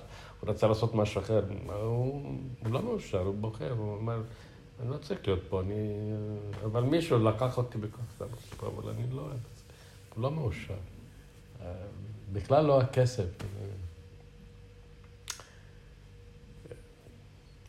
רצה 0.42 0.68
לעשות 0.68 0.94
משהו 0.94 1.20
אחר, 1.20 1.44
הוא, 1.66 2.22
הוא 2.64 2.72
לא 2.72 2.82
מאושר, 2.82 3.20
הוא 3.20 3.34
בוכה, 3.34 3.70
הוא 3.70 3.94
אומר, 3.94 4.22
אני 4.80 4.90
לא 4.90 4.96
צריך 4.96 5.20
להיות 5.26 5.40
פה, 5.48 5.61
אני... 5.61 5.74
אבל 6.64 6.82
מישהו 6.82 7.24
לקח 7.24 7.59
אותי 7.59 7.78
בכוח, 7.78 8.28
פה, 8.57 8.66
אבל 8.66 8.90
אני 8.90 9.03
לא. 9.12 9.22
הוא 10.14 10.22
לא 10.22 10.30
מאושר. 10.30 10.74
אה, 11.62 11.72
בכלל 12.32 12.66
לא 12.66 12.80
הכסף. 12.80 13.28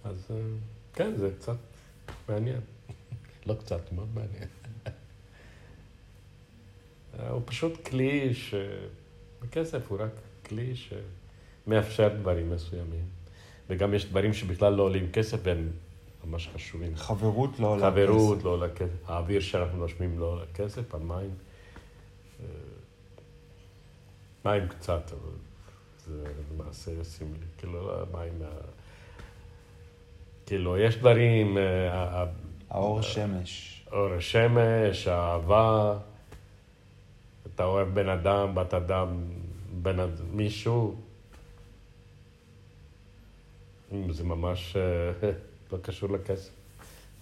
אז 0.03 0.27
אה, 0.31 0.35
כן, 0.93 1.15
זה 1.15 1.31
קצת 1.39 1.57
מעניין. 2.29 2.61
לא 3.47 3.53
קצת, 3.53 3.91
מאוד 3.91 4.07
מעניין. 4.13 4.60
אה, 7.19 7.29
הוא 7.29 7.41
פשוט 7.45 7.87
כלי 7.87 8.33
ש... 8.33 8.53
הכסף 9.43 9.91
הוא 9.91 9.99
רק 10.01 10.11
כלי 10.45 10.73
שמאפשר 10.75 12.07
דברים 12.07 12.51
מסוימים. 12.51 13.05
וגם 13.69 13.93
יש 13.93 14.05
דברים 14.05 14.33
שבכלל 14.33 14.73
לא 14.73 14.83
עולים 14.83 15.11
כסף 15.11 15.37
והם 15.43 15.69
ממש 16.25 16.49
חשובים. 16.53 16.95
חברות 16.95 17.59
לא 17.59 17.67
עולה 17.67 17.91
חברות 17.91 18.43
לא 18.43 18.49
עולה 18.49 18.69
כסף, 18.69 19.09
האוויר 19.09 19.41
שאנחנו 19.41 19.77
נושמים 19.77 20.19
לא 20.19 20.25
עולה 20.25 20.45
כסף, 20.53 20.95
המים. 20.95 21.31
אה, 22.39 22.45
מים 24.45 24.67
קצת, 24.67 25.11
אבל 25.11 25.31
זה 26.07 26.23
למעשה 26.53 27.03
סמלי. 27.03 27.45
כאילו, 27.57 27.87
לא, 27.87 28.01
המים... 28.01 28.41
כאילו, 30.45 30.77
יש 30.77 30.97
דברים, 30.97 31.57
אה, 31.57 32.25
האור 32.69 33.01
שמש. 33.01 33.83
אור 33.91 34.13
השמש, 34.13 35.07
האהבה, 35.07 35.97
אתה 37.61 37.69
אוהב 37.69 37.87
בן 37.93 38.09
אדם, 38.09 38.55
בת 38.55 38.73
אדם, 38.73 39.23
בן 39.81 39.99
אדם, 39.99 40.25
מישהו. 40.31 40.95
זה 44.09 44.23
ממש 44.23 44.75
אה, 44.75 45.31
לא 45.71 45.77
קשור 45.81 46.09
לכסף. 46.09 46.51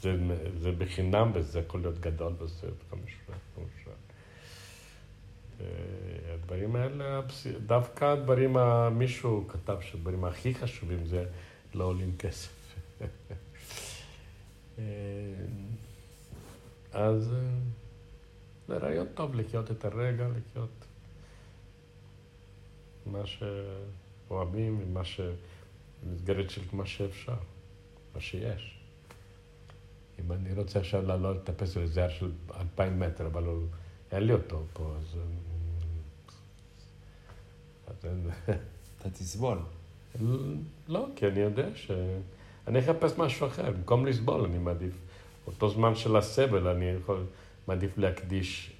זה, 0.01 0.15
זה 0.57 0.71
בחינם 0.71 1.31
וזה 1.33 1.59
יכול 1.59 1.79
להיות 1.79 1.99
גדול 1.99 2.33
וזה 2.39 2.67
כמובן. 2.89 3.07
כמובן. 3.55 3.97
אה, 5.61 5.65
הדברים 6.33 6.75
האלה, 6.75 7.21
דווקא 7.65 8.05
הדברים, 8.05 8.57
מישהו 8.91 9.47
כתב 9.47 9.77
שהדברים 9.81 10.25
הכי 10.25 10.55
חשובים 10.55 11.05
זה 11.05 11.25
לא 11.73 11.83
עולים 11.83 12.17
כסף. 12.17 12.51
אה, 14.79 14.83
אז 16.93 17.33
זה 18.69 18.77
רעיון 18.77 19.07
טוב 19.13 19.35
לחיות 19.35 19.71
את 19.71 19.85
הרגע, 19.85 20.27
לחיות 20.27 20.85
מה 23.05 23.21
שאוהבים, 23.25 24.79
ומה 24.81 25.05
ש... 25.05 25.21
במסגרת 26.03 26.49
של 26.49 26.61
מה 26.73 26.85
שאפשר, 26.85 27.33
מה 28.15 28.21
שיש. 28.21 28.79
אם 30.19 30.31
אני 30.31 30.53
רוצה 30.53 30.79
עכשיו 30.79 31.01
לעלות 31.01 31.37
לטפס 31.37 31.77
על 31.77 31.83
איזה 31.83 32.03
הר 32.03 32.09
של 32.09 32.31
אלפיים 32.59 32.99
מטר, 32.99 33.27
אבל 33.27 33.43
הוא, 33.43 33.63
אין 34.11 34.23
לי 34.23 34.33
אותו 34.33 34.63
פה, 34.73 34.95
אז... 34.97 35.17
אתה 38.99 39.09
תסבול. 39.09 39.57
לא, 40.87 41.07
כי 41.15 41.27
אני 41.27 41.39
יודע 41.39 41.67
ש... 41.75 41.91
אני 42.67 42.79
אחפש 42.79 43.17
משהו 43.17 43.47
אחר. 43.47 43.71
במקום 43.71 44.05
לסבול, 44.05 44.45
אני 44.45 44.57
מעדיף... 44.57 44.93
אותו 45.47 45.69
זמן 45.69 45.95
של 45.95 46.15
הסבל, 46.15 46.67
אני 46.67 46.85
יכול... 46.85 47.25
מעדיף 47.69 47.97
להקדיש 47.97 48.71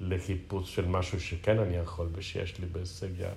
לחיפוש 0.00 0.74
של 0.74 0.86
משהו 0.86 1.20
שכן 1.20 1.58
אני 1.58 1.76
יכול 1.76 2.08
ושיש 2.12 2.58
לי 2.58 2.66
בהישג 2.66 3.08
יד. 3.18 3.28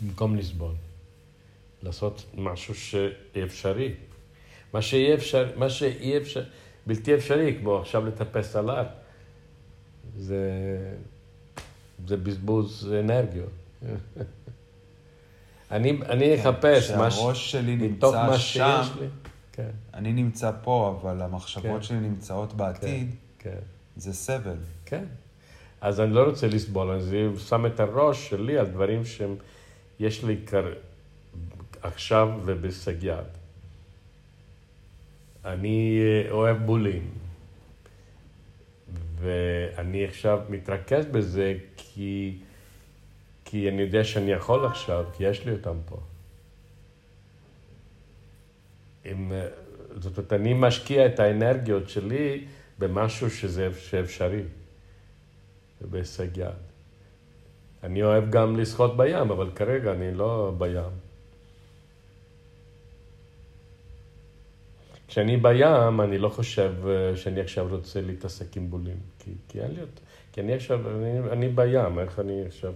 במקום 0.00 0.36
לסבול. 0.36 0.72
לעשות 1.82 2.24
משהו 2.34 2.74
שאפשרי. 2.74 3.94
מה 4.72 4.82
שאי 4.82 5.14
אפשר, 5.14 5.52
מה 5.56 5.70
שאי 5.70 6.18
אפשר, 6.18 6.42
בלתי 6.86 7.14
אפשרי, 7.14 7.56
כמו 7.60 7.78
עכשיו 7.78 8.06
לטפס 8.06 8.56
על 8.56 8.70
הר, 8.70 8.86
זה, 10.18 10.42
זה 12.06 12.16
בזבוז 12.16 12.92
אנרגיות. 13.00 13.52
אני, 15.70 15.90
אני 15.90 16.40
אחפש 16.40 16.90
מה 16.90 17.10
ש... 17.10 17.50
שלי 17.50 17.76
נמצא 17.76 18.36
שם. 18.38 18.82
כן. 19.60 19.98
אני 19.98 20.12
נמצא 20.12 20.50
פה, 20.62 20.98
אבל 21.00 21.22
המחשבות 21.22 21.76
כן. 21.76 21.82
שלי 21.82 22.00
נמצאות 22.00 22.52
בעתיד, 22.52 23.14
כן. 23.38 23.58
זה 23.96 24.12
סבל. 24.12 24.56
כן. 24.84 25.04
אז 25.80 26.00
אני 26.00 26.12
לא 26.12 26.24
רוצה 26.24 26.46
לסבול, 26.46 26.90
אז 26.90 27.08
אני 27.12 27.38
שם 27.38 27.66
את 27.66 27.80
הראש 27.80 28.30
שלי 28.30 28.58
על 28.58 28.66
דברים 28.66 29.04
שהם, 29.04 29.36
יש 30.00 30.24
לי 30.24 30.36
כר... 30.46 30.72
עכשיו 31.82 32.28
ובהישג 32.44 33.02
יד. 33.02 33.24
אני 35.44 36.00
אה, 36.00 36.30
אוהב 36.30 36.66
בולים, 36.66 37.10
ואני 39.20 40.04
עכשיו 40.04 40.40
מתרכז 40.48 41.06
בזה 41.06 41.54
כי, 41.76 42.38
כי 43.44 43.68
אני 43.68 43.82
יודע 43.82 44.04
שאני 44.04 44.30
יכול 44.30 44.66
עכשיו, 44.66 45.04
כי 45.16 45.24
יש 45.24 45.46
לי 45.46 45.52
אותם 45.52 45.76
פה. 45.86 45.96
אם, 49.10 49.32
אה, 49.32 49.48
זאת 49.96 50.18
אומרת, 50.18 50.32
אני 50.32 50.54
משקיע 50.54 51.06
את 51.06 51.20
האנרגיות 51.20 51.88
שלי 51.88 52.44
במשהו 52.78 53.30
שזה 53.30 53.68
שאפשרי, 53.78 54.42
ובהישג 55.82 56.36
יד. 56.36 56.48
אני 57.82 58.02
אוהב 58.02 58.30
גם 58.30 58.56
לשחות 58.56 58.96
בים, 58.96 59.30
אבל 59.30 59.50
כרגע 59.54 59.92
אני 59.92 60.14
לא 60.14 60.52
בים. 60.58 61.10
כשאני 65.08 65.36
בים, 65.36 66.00
אני 66.00 66.18
לא 66.18 66.28
חושב 66.28 66.74
אה, 66.88 67.16
שאני 67.16 67.40
עכשיו 67.40 67.66
רוצה 67.70 68.00
להתעסק 68.00 68.56
עם 68.56 68.70
בולים, 68.70 68.98
כי, 69.18 69.30
כי 69.48 69.60
אין 69.60 69.70
לי 69.70 69.80
אותם. 69.80 70.02
כי 70.32 70.40
אני 70.40 70.54
עכשיו, 70.54 70.90
אני, 70.90 71.18
אני 71.32 71.48
בים, 71.48 71.98
איך 71.98 72.18
אני 72.18 72.44
עכשיו, 72.46 72.72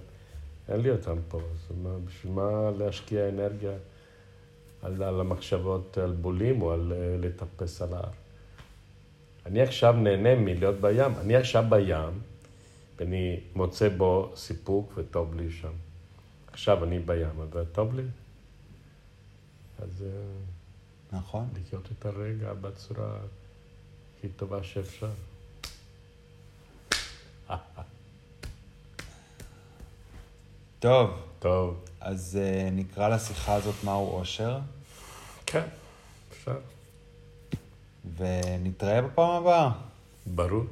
אין 0.68 0.80
לי 0.80 0.91
אותם 0.91 1.16
פה, 1.28 1.39
אז 1.39 1.76
מה, 1.82 1.91
בשביל 2.05 2.32
מה 2.32 2.70
להשקיע 2.78 3.28
אנרגיה 3.28 3.72
על, 4.85 5.03
על 5.03 5.20
המחשבות 5.20 5.99
על 5.99 6.12
בולים 6.12 6.62
או 6.62 6.72
על 6.72 6.93
אה, 6.93 7.16
לטפס 7.20 7.82
על 7.82 7.95
ההר? 7.95 8.11
אני 9.47 9.62
עכשיו 9.62 9.93
נהנה 9.93 10.35
מלהיות 10.35 10.80
בים, 10.80 11.12
אני 11.20 11.37
עכשיו 11.37 11.64
בים, 11.68 12.20
ואני 12.97 13.41
מוצא 13.55 13.89
בו 13.89 14.32
סיפוק 14.37 14.93
וטוב 14.97 15.35
לי 15.35 15.51
שם. 15.51 15.72
עכשיו 16.53 16.85
אני 16.85 16.99
בים, 16.99 17.41
אבל 17.51 17.64
טוב 17.72 17.95
לי. 17.95 18.03
אז... 19.78 20.05
אה, 20.07 21.18
נכון. 21.18 21.49
לחיות 21.61 21.89
את 21.99 22.07
הרגע 22.07 22.53
בצורה 22.53 23.16
הכי 24.18 24.28
טובה 24.28 24.62
שאפשר. 24.62 25.11
טוב, 30.80 31.11
טוב. 31.39 31.85
אז 32.05 32.38
uh, 32.40 32.70
נקרא 32.72 33.09
לשיחה 33.09 33.55
הזאת 33.55 33.74
מהו 33.84 34.18
אושר, 34.18 34.59
כן, 35.46 35.64
אפשר. 36.32 36.59
ונתראה 38.16 39.02
בפעם 39.02 39.30
הבאה. 39.30 39.70
ברור. 40.26 40.64